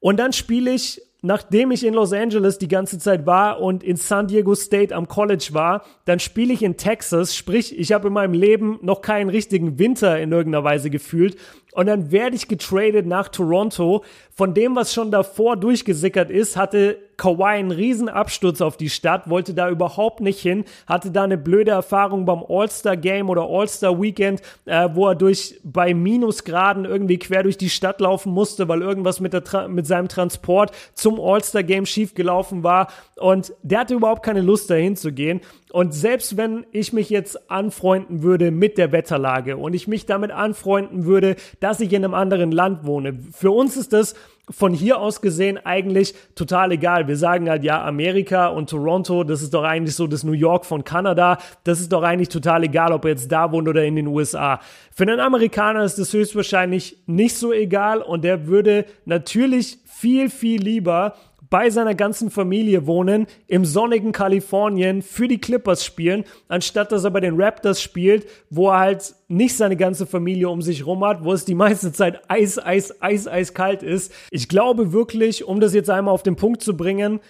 und 0.00 0.18
dann 0.18 0.32
spiele 0.32 0.70
ich 0.70 1.02
nachdem 1.22 1.70
ich 1.70 1.84
in 1.84 1.94
Los 1.94 2.12
Angeles 2.12 2.58
die 2.58 2.68
ganze 2.68 2.98
Zeit 2.98 3.26
war 3.26 3.60
und 3.60 3.82
in 3.82 3.96
San 3.96 4.28
Diego 4.28 4.54
State 4.54 4.94
am 4.94 5.08
College 5.08 5.48
war, 5.52 5.84
dann 6.04 6.20
spiele 6.20 6.52
ich 6.52 6.62
in 6.62 6.76
Texas, 6.76 7.36
sprich, 7.36 7.78
ich 7.78 7.92
habe 7.92 8.08
in 8.08 8.14
meinem 8.14 8.34
Leben 8.34 8.78
noch 8.82 9.00
keinen 9.00 9.30
richtigen 9.30 9.78
Winter 9.78 10.18
in 10.20 10.30
irgendeiner 10.30 10.64
Weise 10.64 10.90
gefühlt 10.90 11.36
und 11.78 11.86
dann 11.86 12.10
werde 12.10 12.34
ich 12.34 12.48
getradet 12.48 13.06
nach 13.06 13.28
Toronto. 13.28 14.02
Von 14.34 14.52
dem, 14.52 14.74
was 14.74 14.92
schon 14.92 15.12
davor 15.12 15.56
durchgesickert 15.56 16.28
ist, 16.28 16.56
hatte 16.56 16.98
Kawhi 17.16 17.56
einen 17.56 17.70
riesen 17.70 18.08
Absturz 18.08 18.60
auf 18.60 18.76
die 18.76 18.88
Stadt, 18.88 19.28
wollte 19.28 19.52
da 19.52 19.68
überhaupt 19.68 20.20
nicht 20.20 20.40
hin, 20.40 20.64
hatte 20.86 21.10
da 21.10 21.24
eine 21.24 21.36
blöde 21.36 21.72
Erfahrung 21.72 22.24
beim 22.24 22.44
All-Star-Game 22.48 23.28
oder 23.28 23.42
All-Star-Weekend, 23.42 24.40
äh, 24.64 24.88
wo 24.92 25.08
er 25.08 25.16
durch 25.16 25.60
bei 25.64 25.94
Minusgraden 25.94 26.84
irgendwie 26.84 27.18
quer 27.18 27.42
durch 27.42 27.58
die 27.58 27.70
Stadt 27.70 28.00
laufen 28.00 28.32
musste, 28.32 28.68
weil 28.68 28.82
irgendwas 28.82 29.20
mit, 29.20 29.32
der 29.32 29.68
mit 29.68 29.86
seinem 29.86 30.08
Transport 30.08 30.70
zum 30.94 31.20
All-Star-Game 31.20 31.86
schiefgelaufen 31.86 32.62
war. 32.62 32.88
Und 33.16 33.52
der 33.62 33.80
hatte 33.80 33.94
überhaupt 33.94 34.24
keine 34.24 34.40
Lust, 34.40 34.70
dahin 34.70 34.96
zu 34.96 35.12
gehen. 35.12 35.40
Und 35.70 35.92
selbst 35.92 36.36
wenn 36.36 36.64
ich 36.72 36.92
mich 36.92 37.10
jetzt 37.10 37.50
anfreunden 37.50 38.22
würde 38.22 38.50
mit 38.50 38.78
der 38.78 38.90
Wetterlage 38.92 39.56
und 39.56 39.74
ich 39.74 39.86
mich 39.86 40.06
damit 40.06 40.30
anfreunden 40.30 41.04
würde, 41.04 41.36
dass 41.60 41.67
ich 41.80 41.92
in 41.92 42.04
einem 42.04 42.14
anderen 42.14 42.52
Land 42.52 42.86
wohne, 42.86 43.18
für 43.32 43.50
uns 43.50 43.76
ist 43.76 43.92
das 43.92 44.14
von 44.50 44.72
hier 44.72 44.98
aus 44.98 45.20
gesehen 45.20 45.58
eigentlich 45.64 46.14
total 46.34 46.72
egal. 46.72 47.06
Wir 47.06 47.16
sagen 47.16 47.50
halt, 47.50 47.64
ja, 47.64 47.84
Amerika 47.84 48.48
und 48.48 48.70
Toronto, 48.70 49.24
das 49.24 49.42
ist 49.42 49.52
doch 49.54 49.64
eigentlich 49.64 49.94
so 49.94 50.06
das 50.06 50.24
New 50.24 50.32
York 50.32 50.64
von 50.64 50.84
Kanada. 50.84 51.38
Das 51.64 51.80
ist 51.80 51.92
doch 51.92 52.02
eigentlich 52.02 52.30
total 52.30 52.64
egal, 52.64 52.92
ob 52.92 53.04
er 53.04 53.10
jetzt 53.10 53.30
da 53.30 53.52
wohnt 53.52 53.68
oder 53.68 53.84
in 53.84 53.96
den 53.96 54.06
USA. 54.06 54.60
Für 54.94 55.04
einen 55.04 55.20
Amerikaner 55.20 55.84
ist 55.84 55.98
das 55.98 56.12
höchstwahrscheinlich 56.12 56.98
nicht 57.06 57.36
so 57.36 57.52
egal 57.52 58.00
und 58.00 58.24
der 58.24 58.46
würde 58.46 58.86
natürlich 59.04 59.78
viel, 59.84 60.30
viel 60.30 60.62
lieber 60.62 61.14
bei 61.50 61.70
seiner 61.70 61.94
ganzen 61.94 62.30
Familie 62.30 62.86
wohnen, 62.86 63.26
im 63.46 63.64
sonnigen 63.64 64.12
Kalifornien 64.12 65.02
für 65.02 65.28
die 65.28 65.38
Clippers 65.38 65.84
spielen, 65.84 66.24
anstatt 66.48 66.92
dass 66.92 67.04
er 67.04 67.10
bei 67.10 67.20
den 67.20 67.40
Raptors 67.40 67.80
spielt, 67.80 68.26
wo 68.50 68.68
er 68.68 68.78
halt 68.78 69.14
nicht 69.28 69.56
seine 69.56 69.76
ganze 69.76 70.06
Familie 70.06 70.48
um 70.48 70.62
sich 70.62 70.86
rum 70.86 71.04
hat, 71.04 71.24
wo 71.24 71.32
es 71.32 71.44
die 71.44 71.54
meiste 71.54 71.92
Zeit 71.92 72.20
eis, 72.28 72.58
eis, 72.58 73.00
eis, 73.00 73.26
eis 73.26 73.54
kalt 73.54 73.82
ist. 73.82 74.12
Ich 74.30 74.48
glaube 74.48 74.92
wirklich, 74.92 75.44
um 75.44 75.60
das 75.60 75.74
jetzt 75.74 75.90
einmal 75.90 76.14
auf 76.14 76.22
den 76.22 76.36
Punkt 76.36 76.62
zu 76.62 76.76
bringen, 76.76 77.20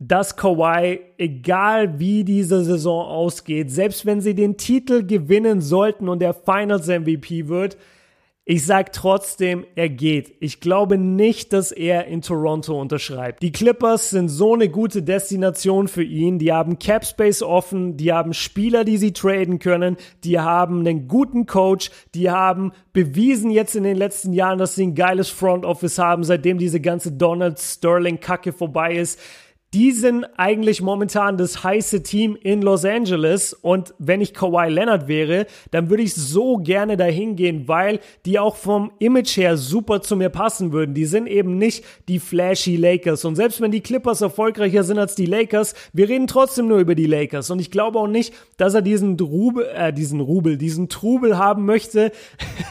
dass 0.00 0.36
Kawhi, 0.36 1.00
egal 1.18 1.98
wie 1.98 2.24
diese 2.24 2.64
Saison 2.64 3.04
ausgeht, 3.04 3.70
selbst 3.70 4.06
wenn 4.06 4.22
sie 4.22 4.34
den 4.34 4.56
Titel 4.56 5.04
gewinnen 5.04 5.60
sollten 5.60 6.08
und 6.08 6.20
der 6.20 6.32
Finals 6.32 6.88
MVP 6.88 7.48
wird, 7.48 7.76
ich 8.46 8.64
sag 8.64 8.92
trotzdem, 8.92 9.64
er 9.76 9.88
geht. 9.88 10.34
Ich 10.40 10.60
glaube 10.60 10.98
nicht, 10.98 11.52
dass 11.52 11.72
er 11.72 12.06
in 12.06 12.22
Toronto 12.22 12.80
unterschreibt. 12.80 13.42
Die 13.42 13.52
Clippers 13.52 14.10
sind 14.10 14.28
so 14.28 14.54
eine 14.54 14.68
gute 14.68 15.02
Destination 15.02 15.88
für 15.88 16.02
ihn. 16.02 16.38
Die 16.38 16.52
haben 16.52 16.78
Cap 16.78 17.04
Space 17.04 17.42
offen, 17.42 17.96
die 17.96 18.12
haben 18.12 18.32
Spieler, 18.32 18.84
die 18.84 18.96
sie 18.96 19.12
traden 19.12 19.58
können, 19.58 19.96
die 20.24 20.40
haben 20.40 20.80
einen 20.80 21.06
guten 21.06 21.46
Coach, 21.46 21.90
die 22.14 22.30
haben 22.30 22.72
bewiesen 22.92 23.50
jetzt 23.50 23.76
in 23.76 23.84
den 23.84 23.96
letzten 23.96 24.32
Jahren, 24.32 24.58
dass 24.58 24.74
sie 24.74 24.86
ein 24.86 24.94
geiles 24.94 25.28
Front 25.28 25.64
Office 25.64 25.98
haben, 25.98 26.24
seitdem 26.24 26.58
diese 26.58 26.80
ganze 26.80 27.12
Donald 27.12 27.60
Sterling 27.60 28.20
Kacke 28.20 28.52
vorbei 28.52 28.96
ist 28.96 29.20
die 29.72 29.92
sind 29.92 30.26
eigentlich 30.36 30.82
momentan 30.82 31.36
das 31.36 31.62
heiße 31.62 32.02
Team 32.02 32.36
in 32.42 32.60
Los 32.60 32.84
Angeles. 32.84 33.52
Und 33.52 33.94
wenn 33.98 34.20
ich 34.20 34.34
Kawhi 34.34 34.68
Leonard 34.68 35.06
wäre, 35.06 35.46
dann 35.70 35.90
würde 35.90 36.02
ich 36.02 36.14
so 36.14 36.56
gerne 36.56 36.96
dahin 36.96 37.36
gehen, 37.36 37.68
weil 37.68 38.00
die 38.26 38.40
auch 38.40 38.56
vom 38.56 38.90
Image 38.98 39.36
her 39.36 39.56
super 39.56 40.02
zu 40.02 40.16
mir 40.16 40.28
passen 40.28 40.72
würden. 40.72 40.94
Die 40.94 41.04
sind 41.04 41.28
eben 41.28 41.56
nicht 41.56 41.84
die 42.08 42.18
flashy 42.18 42.74
Lakers. 42.74 43.24
Und 43.24 43.36
selbst 43.36 43.60
wenn 43.60 43.70
die 43.70 43.80
Clippers 43.80 44.20
erfolgreicher 44.22 44.82
sind 44.82 44.98
als 44.98 45.14
die 45.14 45.26
Lakers, 45.26 45.74
wir 45.92 46.08
reden 46.08 46.26
trotzdem 46.26 46.66
nur 46.66 46.78
über 46.78 46.96
die 46.96 47.06
Lakers. 47.06 47.48
Und 47.50 47.60
ich 47.60 47.70
glaube 47.70 48.00
auch 48.00 48.08
nicht, 48.08 48.34
dass 48.56 48.74
er 48.74 48.82
diesen 48.82 49.18
Rubel, 49.20 49.68
äh, 49.72 49.92
diesen 49.92 50.20
Rubel, 50.20 50.56
diesen 50.56 50.88
Trubel 50.88 51.38
haben 51.38 51.64
möchte. 51.64 52.10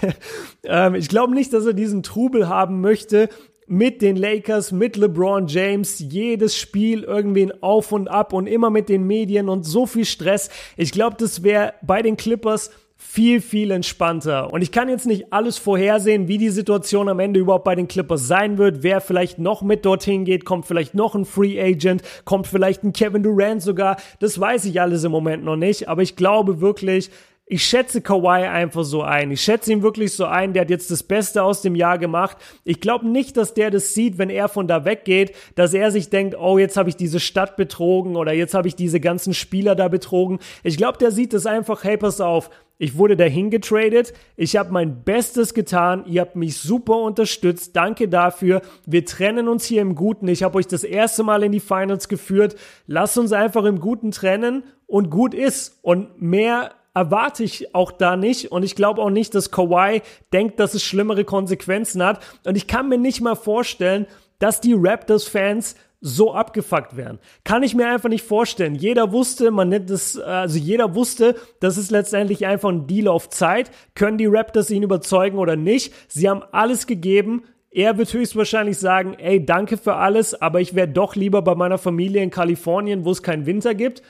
ähm, 0.64 0.96
ich 0.96 1.08
glaube 1.08 1.34
nicht, 1.34 1.54
dass 1.54 1.66
er 1.66 1.74
diesen 1.74 2.04
Trubel 2.04 2.50
haben 2.50 2.82
möchte, 2.82 3.30
mit 3.70 4.02
den 4.02 4.16
Lakers, 4.16 4.72
mit 4.72 4.98
LeBron 4.98 5.48
James, 5.48 6.00
jedes 6.00 6.58
Spiel 6.58 7.04
irgendwie 7.04 7.44
ein 7.44 7.64
Auf 7.64 7.92
und 7.92 8.08
Ab 8.08 8.34
und 8.34 8.48
immer 8.48 8.70
mit 8.70 8.90
den 8.90 9.06
Medien 9.06 9.48
und 9.48 9.64
so 9.64 9.86
viel 9.86 10.06
Stress. 10.06 10.50
Ich 10.76 10.92
glaube, 10.92 11.18
das 11.20 11.44
wäre 11.44 11.74
bei 11.84 12.02
den 12.02 12.18
Clippers 12.18 12.72
viel, 13.02 13.42
viel 13.42 13.72
entspannter. 13.72 14.52
Und 14.52 14.62
ich 14.62 14.72
kann 14.72 14.90
jetzt 14.90 15.06
nicht 15.06 15.32
alles 15.32 15.58
vorhersehen, 15.58 16.28
wie 16.28 16.38
die 16.38 16.50
Situation 16.50 17.08
am 17.08 17.20
Ende 17.20 17.40
überhaupt 17.40 17.64
bei 17.64 17.74
den 17.74 17.88
Clippers 17.88 18.28
sein 18.28 18.58
wird, 18.58 18.84
wer 18.84 19.02
vielleicht 19.02 19.40
noch 19.40 19.62
mit 19.62 19.86
dorthin 19.86 20.26
geht, 20.26 20.44
kommt 20.46 20.66
vielleicht 20.66 20.96
noch 20.96 21.16
ein 21.16 21.24
Free 21.24 21.62
Agent, 21.62 22.02
kommt 22.26 22.46
vielleicht 22.46 22.84
ein 22.84 22.92
Kevin 22.92 23.24
Durant 23.24 23.62
sogar. 23.62 23.98
Das 24.20 24.38
weiß 24.40 24.66
ich 24.66 24.82
alles 24.82 25.06
im 25.06 25.12
Moment 25.12 25.46
noch 25.46 25.56
nicht, 25.56 25.88
aber 25.88 26.02
ich 26.02 26.18
glaube 26.18 26.60
wirklich, 26.60 27.10
ich 27.52 27.66
schätze 27.66 28.02
Kawhi 28.02 28.46
einfach 28.46 28.84
so 28.84 29.02
ein. 29.02 29.32
Ich 29.32 29.42
schätze 29.42 29.74
ihn 29.74 29.82
wirklich 29.82 30.14
so 30.14 30.26
ein. 30.26 30.54
Der 30.54 30.62
hat 30.62 30.70
jetzt 30.70 30.92
das 30.92 31.02
Beste 31.02 31.42
aus 31.42 31.64
dem 31.64 31.74
Jahr 31.74 31.98
gemacht. 31.98 32.38
Ich 32.64 32.80
glaube 32.80 33.08
nicht, 33.08 33.38
dass 33.38 33.56
der 33.56 33.72
das 33.72 33.96
sieht, 33.96 34.20
wenn 34.20 34.30
er 34.30 34.50
von 34.50 34.68
da 34.68 34.86
weggeht, 34.86 35.36
dass 35.56 35.74
er 35.74 35.90
sich 35.90 36.12
denkt, 36.12 36.38
oh, 36.40 36.60
jetzt 36.60 36.78
habe 36.78 36.90
ich 36.90 36.96
diese 36.96 37.20
Stadt 37.20 37.58
betrogen 37.58 38.18
oder 38.18 38.34
jetzt 38.34 38.54
habe 38.54 38.68
ich 38.68 38.76
diese 38.76 39.00
ganzen 39.00 39.34
Spieler 39.34 39.74
da 39.74 39.88
betrogen. 39.88 40.38
Ich 40.62 40.78
glaube, 40.78 41.00
der 41.00 41.10
sieht 41.10 41.34
das 41.34 41.48
einfach, 41.48 41.84
hey, 41.84 41.98
pass 41.98 42.22
auf. 42.22 42.52
Ich 42.78 42.96
wurde 42.98 43.18
dahin 43.18 43.50
getradet. 43.50 44.14
Ich 44.38 44.56
habe 44.56 44.72
mein 44.72 45.04
Bestes 45.04 45.56
getan. 45.56 46.06
Ihr 46.06 46.22
habt 46.22 46.36
mich 46.36 46.56
super 46.56 46.98
unterstützt. 46.98 47.76
Danke 47.76 48.08
dafür. 48.08 48.62
Wir 48.86 49.06
trennen 49.06 49.48
uns 49.48 49.66
hier 49.66 49.82
im 49.82 49.96
Guten. 49.96 50.28
Ich 50.28 50.44
habe 50.44 50.60
euch 50.60 50.68
das 50.68 50.84
erste 50.84 51.24
Mal 51.24 51.42
in 51.42 51.52
die 51.52 51.60
Finals 51.60 52.08
geführt. 52.10 52.56
Lasst 52.86 53.18
uns 53.18 53.34
einfach 53.34 53.66
im 53.66 53.80
Guten 53.80 54.12
trennen 54.12 54.64
und 54.86 55.10
gut 55.10 55.34
ist. 55.34 55.80
Und 55.82 56.22
mehr 56.22 56.72
erwarte 57.00 57.44
ich 57.46 57.74
auch 57.74 57.92
da 57.94 58.18
nicht. 58.18 58.52
Und 58.52 58.64
ich 58.64 58.76
glaube 58.76 59.02
auch 59.02 59.10
nicht, 59.10 59.34
dass 59.34 59.52
Kawhi 59.52 60.02
denkt, 60.34 60.60
dass 60.60 60.74
es 60.74 60.84
schlimmere 60.84 61.24
Konsequenzen 61.24 62.04
hat. 62.04 62.20
Und 62.46 62.58
ich 62.58 62.68
kann 62.68 62.90
mir 62.90 62.98
nicht 62.98 63.22
mal 63.22 63.36
vorstellen, 63.36 64.06
dass 64.40 64.60
die 64.60 64.76
Raptors-Fans 64.78 65.76
so 66.02 66.34
abgefuckt 66.34 66.98
wären. 66.98 67.20
Kann 67.44 67.64
ich 67.64 67.74
mir 67.76 67.88
einfach 67.88 68.10
nicht 68.10 68.26
vorstellen. 68.26 68.76
Jeder 68.76 69.12
wusste, 69.12 69.52
man 69.52 69.70
nennt 69.70 69.90
es, 69.90 70.18
also 70.18 70.58
jeder 70.58 70.94
wusste, 70.96 71.36
das 71.60 71.78
ist 71.78 71.92
letztendlich 71.92 72.46
einfach 72.46 72.70
ein 72.70 72.88
Deal 72.88 73.08
auf 73.08 73.30
Zeit. 73.30 73.72
Können 73.96 74.18
die 74.18 74.26
Raptors 74.26 74.70
ihn 74.70 74.84
überzeugen 74.84 75.38
oder 75.38 75.56
nicht? 75.56 75.94
Sie 76.08 76.30
haben 76.30 76.44
alles 76.52 76.86
gegeben. 76.86 77.44
Er 77.72 77.98
wird 77.98 78.14
höchstwahrscheinlich 78.14 78.78
sagen, 78.78 79.14
ey, 79.20 79.46
danke 79.46 79.78
für 79.78 79.96
alles, 79.96 80.42
aber 80.42 80.60
ich 80.60 80.76
wäre 80.76 80.88
doch 80.88 81.16
lieber 81.16 81.42
bei 81.42 81.56
meiner 81.56 81.78
Familie 81.78 82.24
in 82.24 82.30
Kalifornien, 82.30 83.06
wo 83.06 83.12
es 83.12 83.24
keinen 83.24 83.46
Winter 83.46 83.74
gibt. 83.76 84.02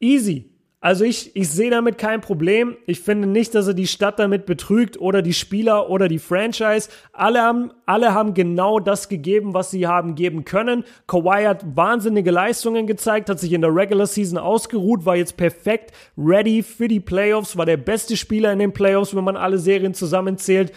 Easy. 0.00 0.53
Also 0.84 1.06
ich, 1.06 1.34
ich 1.34 1.48
sehe 1.48 1.70
damit 1.70 1.96
kein 1.96 2.20
Problem. 2.20 2.76
Ich 2.84 3.00
finde 3.00 3.26
nicht, 3.26 3.54
dass 3.54 3.66
er 3.66 3.72
die 3.72 3.86
Stadt 3.86 4.18
damit 4.18 4.44
betrügt 4.44 5.00
oder 5.00 5.22
die 5.22 5.32
Spieler 5.32 5.88
oder 5.88 6.08
die 6.08 6.18
Franchise. 6.18 6.90
Alle 7.14 7.40
haben, 7.40 7.70
alle 7.86 8.12
haben 8.12 8.34
genau 8.34 8.80
das 8.80 9.08
gegeben, 9.08 9.54
was 9.54 9.70
sie 9.70 9.86
haben 9.86 10.14
geben 10.14 10.44
können. 10.44 10.84
Kawhi 11.06 11.44
hat 11.44 11.64
wahnsinnige 11.74 12.30
Leistungen 12.30 12.86
gezeigt, 12.86 13.30
hat 13.30 13.40
sich 13.40 13.54
in 13.54 13.62
der 13.62 13.74
Regular 13.74 14.06
Season 14.06 14.36
ausgeruht, 14.36 15.06
war 15.06 15.16
jetzt 15.16 15.38
perfekt 15.38 15.92
ready 16.18 16.62
für 16.62 16.86
die 16.86 17.00
Playoffs, 17.00 17.56
war 17.56 17.64
der 17.64 17.78
beste 17.78 18.18
Spieler 18.18 18.52
in 18.52 18.58
den 18.58 18.74
Playoffs, 18.74 19.16
wenn 19.16 19.24
man 19.24 19.38
alle 19.38 19.56
Serien 19.56 19.94
zusammenzählt. 19.94 20.70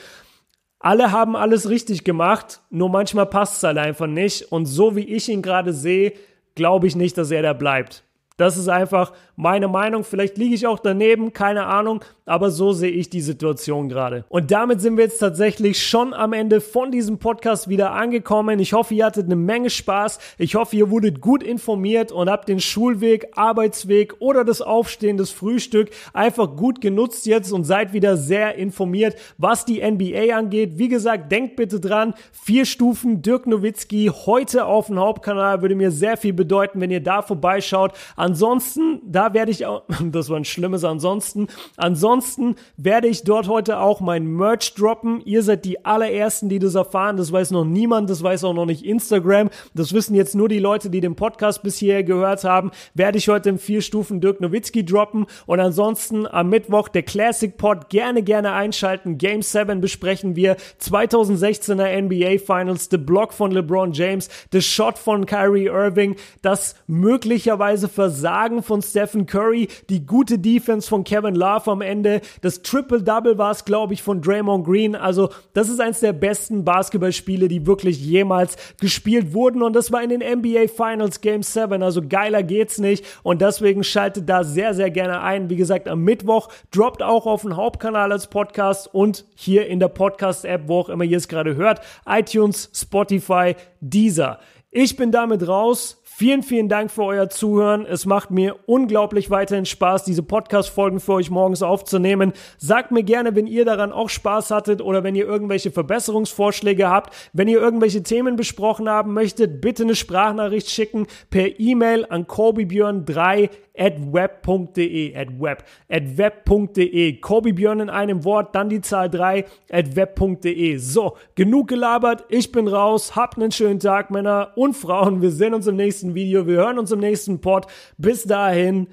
Alle 0.80 1.12
haben 1.12 1.36
alles 1.36 1.68
richtig 1.68 2.06
gemacht, 2.06 2.62
nur 2.70 2.88
manchmal 2.88 3.26
passt 3.26 3.58
es 3.58 3.64
halt 3.64 3.78
einfach 3.78 4.08
nicht. 4.08 4.54
Und 4.54 4.68
so 4.68 4.96
wie 4.96 5.04
ich 5.04 5.28
ihn 5.28 5.42
gerade 5.42 5.74
sehe, 5.74 6.14
glaube 6.56 6.88
ich 6.88 6.96
nicht, 6.96 7.18
dass 7.18 7.30
er 7.30 7.42
da 7.42 7.52
bleibt. 7.52 8.07
Das 8.38 8.56
ist 8.56 8.68
einfach 8.68 9.14
meine 9.36 9.68
Meinung. 9.68 10.04
Vielleicht 10.04 10.38
liege 10.38 10.54
ich 10.54 10.68
auch 10.68 10.78
daneben, 10.78 11.34
keine 11.34 11.66
Ahnung, 11.66 12.04
aber 12.26 12.52
so 12.52 12.72
sehe 12.72 12.92
ich 12.92 13.10
die 13.10 13.22
Situation 13.22 13.90
gerade. 13.90 14.26
Und 14.30 14.52
damit 14.52 14.80
sind 14.80 14.96
wir 14.98 15.06
jetzt 15.06 15.18
tatsächlich 15.18 15.84
schon 15.84 16.14
am 16.14 16.34
Ende 16.34 16.62
von 16.62 16.92
diesem 16.92 17.18
Podcast 17.18 17.68
wieder 17.68 17.94
angekommen. 17.94 18.60
Ich 18.60 18.74
hoffe, 18.74 18.94
ihr 18.94 19.06
hattet 19.06 19.26
eine 19.26 19.36
Menge 19.36 19.72
Spaß. 19.72 20.20
Ich 20.38 20.54
hoffe, 20.54 20.76
ihr 20.76 20.92
wurdet 20.92 21.20
gut 21.20 21.42
informiert 21.42 22.12
und 22.12 22.30
habt 22.30 22.48
den 22.48 22.60
Schulweg, 22.60 23.28
Arbeitsweg 23.36 24.16
oder 24.20 24.44
das 24.44 24.62
Aufstehen, 24.62 25.18
das 25.18 25.32
Frühstück 25.32 25.90
einfach 26.14 26.56
gut 26.56 26.80
genutzt 26.80 27.26
jetzt 27.26 27.52
und 27.52 27.64
seid 27.64 27.94
wieder 27.94 28.18
sehr 28.18 28.56
informiert, 28.56 29.16
was 29.40 29.66
die 29.66 29.82
NBA 29.82 30.36
angeht. 30.36 30.78
Wie 30.78 30.90
gesagt, 30.90 31.32
denkt 31.32 31.56
bitte 31.56 31.80
dran, 31.80 32.14
vier 32.32 32.66
Stufen 32.66 33.24
Dirk 33.24 33.48
Nowitzki 33.48 34.12
heute 34.28 34.66
auf 34.66 34.88
dem 34.88 35.00
Hauptkanal 35.00 35.64
würde 35.64 35.76
mir 35.76 35.90
sehr 35.90 36.18
viel 36.18 36.34
bedeuten, 36.34 36.82
wenn 36.82 36.92
ihr 36.92 37.02
da 37.02 37.24
vorbeischaut. 37.24 37.94
Ansonsten, 38.28 39.00
da 39.06 39.34
werde 39.34 39.52
ich 39.52 39.66
auch, 39.66 39.84
das 40.12 40.30
war 40.30 40.36
ein 40.36 40.44
schlimmes 40.44 40.84
Ansonsten, 40.84 41.48
ansonsten 41.78 42.56
werde 42.76 43.08
ich 43.08 43.24
dort 43.24 43.48
heute 43.48 43.80
auch 43.80 44.02
mein 44.02 44.28
Merch 44.28 44.74
droppen. 44.74 45.22
Ihr 45.24 45.44
seid 45.44 45.64
die 45.64 45.86
allerersten, 45.86 46.50
die 46.50 46.60
das 46.60 46.76
erfahren. 46.76 47.16
Das 47.16 47.32
weiß 47.32 47.52
noch 47.52 47.64
niemand, 47.64 48.10
das 48.10 48.22
weiß 48.22 48.44
auch 48.44 48.54
noch 48.54 48.66
nicht 48.66 48.84
Instagram. 48.84 49.50
Das 49.74 49.94
wissen 49.94 50.14
jetzt 50.14 50.36
nur 50.36 50.50
die 50.50 50.60
Leute, 50.60 50.90
die 50.90 51.00
den 51.00 51.16
Podcast 51.16 51.64
bis 51.64 51.78
hierher 51.78 52.04
gehört 52.04 52.44
haben. 52.44 52.72
Werde 52.94 53.18
ich 53.18 53.30
heute 53.30 53.48
im 53.48 53.60
vier 53.60 53.82
Stufen 53.82 54.20
Dirk 54.20 54.42
Nowitzki 54.42 54.84
droppen. 54.84 55.26
Und 55.46 55.62
ansonsten 55.62 56.28
am 56.28 56.50
Mittwoch 56.50 56.90
der 56.90 57.04
Classic 57.04 57.56
Pod 57.56 57.88
gerne, 57.88 58.24
gerne 58.24 58.52
einschalten. 58.52 59.18
Game 59.18 59.42
7 59.42 59.80
besprechen 59.80 60.36
wir. 60.36 60.58
2016er 60.82 62.02
NBA 62.02 62.40
Finals, 62.46 62.90
The 62.92 62.98
Block 62.98 63.32
von 63.32 63.52
LeBron 63.52 63.94
James, 63.94 64.28
The 64.52 64.62
Shot 64.62 64.98
von 64.98 65.26
Kyrie 65.26 65.68
Irving, 65.68 66.18
das 66.42 66.76
möglicherweise 66.88 67.88
vers 67.88 68.17
Versagen 68.18 68.64
von 68.64 68.82
Stephen 68.82 69.28
Curry, 69.28 69.68
die 69.90 70.04
gute 70.04 70.40
Defense 70.40 70.90
von 70.90 71.04
Kevin 71.04 71.36
Love 71.36 71.70
am 71.70 71.82
Ende, 71.82 72.22
das 72.42 72.64
Triple-Double 72.64 73.38
war 73.38 73.52
es, 73.52 73.64
glaube 73.64 73.94
ich, 73.94 74.02
von 74.02 74.22
Draymond 74.22 74.66
Green. 74.66 74.96
Also, 74.96 75.30
das 75.54 75.70
ist 75.70 75.80
eins 75.80 76.00
der 76.00 76.14
besten 76.14 76.66
Basketballspiele, 76.66 77.48
die 77.48 77.68
wirklich 77.68 78.04
jemals 78.04 78.58
gespielt 78.80 79.34
wurden. 79.34 79.62
Und 79.62 79.76
das 79.76 79.92
war 79.92 80.02
in 80.02 80.10
den 80.10 80.22
NBA 80.22 80.68
Finals 80.68 81.22
Game 81.22 81.44
7. 81.44 81.84
Also, 81.84 82.02
geiler 82.02 82.42
geht's 82.42 82.80
nicht. 82.80 83.06
Und 83.22 83.42
deswegen 83.42 83.84
schaltet 83.84 84.28
da 84.28 84.44
sehr, 84.44 84.74
sehr 84.74 84.90
gerne 84.90 85.22
ein. 85.22 85.52
Wie 85.52 85.56
gesagt, 85.56 85.88
am 85.88 86.04
Mittwoch 86.04 86.50
droppt 86.72 87.04
auch 87.04 87.28
auf 87.28 87.44
dem 87.44 87.56
Hauptkanal 87.56 88.12
als 88.12 88.28
Podcast 88.28 88.92
und 88.92 89.26
hier 89.36 89.68
in 89.68 89.80
der 89.80 89.90
Podcast-App, 89.90 90.64
wo 90.66 90.80
auch 90.80 90.90
immer 90.90 91.04
ihr 91.04 91.18
es 91.18 91.28
gerade 91.28 91.56
hört. 91.56 91.82
iTunes, 92.08 92.72
Spotify, 92.74 93.56
Deezer. 93.80 94.40
Ich 94.72 94.96
bin 94.96 95.12
damit 95.12 95.48
raus. 95.48 96.02
Vielen, 96.20 96.42
vielen 96.42 96.68
Dank 96.68 96.90
für 96.90 97.04
euer 97.04 97.30
Zuhören. 97.30 97.86
Es 97.86 98.08
macht 98.08 98.32
mir 98.32 98.56
unglaublich 98.66 99.30
weiterhin 99.30 99.68
Spaß, 99.68 100.04
diese 100.04 100.24
Podcast-Folgen 100.24 101.00
für 101.00 101.14
euch 101.14 101.30
morgens 101.30 101.62
aufzunehmen. 101.62 102.34
Sagt 102.58 102.92
mir 102.92 103.04
gerne, 103.04 103.36
wenn 103.36 103.46
ihr 103.46 103.66
daran 103.66 103.92
auch 103.92 104.10
Spaß 104.10 104.50
hattet 104.50 104.82
oder 104.82 105.04
wenn 105.04 105.14
ihr 105.14 105.28
irgendwelche 105.28 105.70
Verbesserungsvorschläge 105.70 106.90
habt. 106.90 107.14
Wenn 107.34 107.48
ihr 107.48 107.60
irgendwelche 107.60 108.02
Themen 108.02 108.36
besprochen 108.36 108.90
haben 108.90 109.14
möchtet, 109.14 109.62
bitte 109.62 109.84
eine 109.84 109.94
Sprachnachricht 109.94 110.72
schicken 110.72 111.06
per 111.30 111.60
E-Mail 111.60 112.08
an 112.10 112.26
korbibjörn3 112.26 113.52
at 113.78 113.96
web.de, 114.00 115.16
at 115.16 115.40
web, 115.40 115.64
at 115.90 116.18
web.de. 116.18 117.14
Kobi 117.20 117.54
Björn 117.54 117.80
in 117.80 117.90
einem 117.90 118.24
Wort, 118.24 118.56
dann 118.56 118.70
die 118.70 118.82
Zahl 118.82 119.10
3, 119.10 119.46
at 119.72 119.96
web.de. 119.96 120.78
So, 120.78 121.18
genug 121.36 121.68
gelabert, 121.68 122.26
ich 122.30 122.52
bin 122.52 122.68
raus, 122.68 123.16
habt 123.16 123.38
einen 123.38 123.52
schönen 123.52 123.80
Tag, 123.80 124.12
Männer 124.12 124.54
und 124.56 124.74
Frauen. 124.76 125.22
Wir 125.22 125.32
sehen 125.32 125.54
uns 125.54 125.68
im 125.68 125.76
nächsten 125.76 126.16
Video, 126.16 126.48
wir 126.48 126.58
hören 126.58 126.80
uns 126.80 126.92
im 126.92 127.00
nächsten 127.00 127.42
Pod. 127.42 127.68
Bis 127.98 128.24
dahin, 128.24 128.88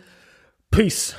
Peace. 0.70 1.16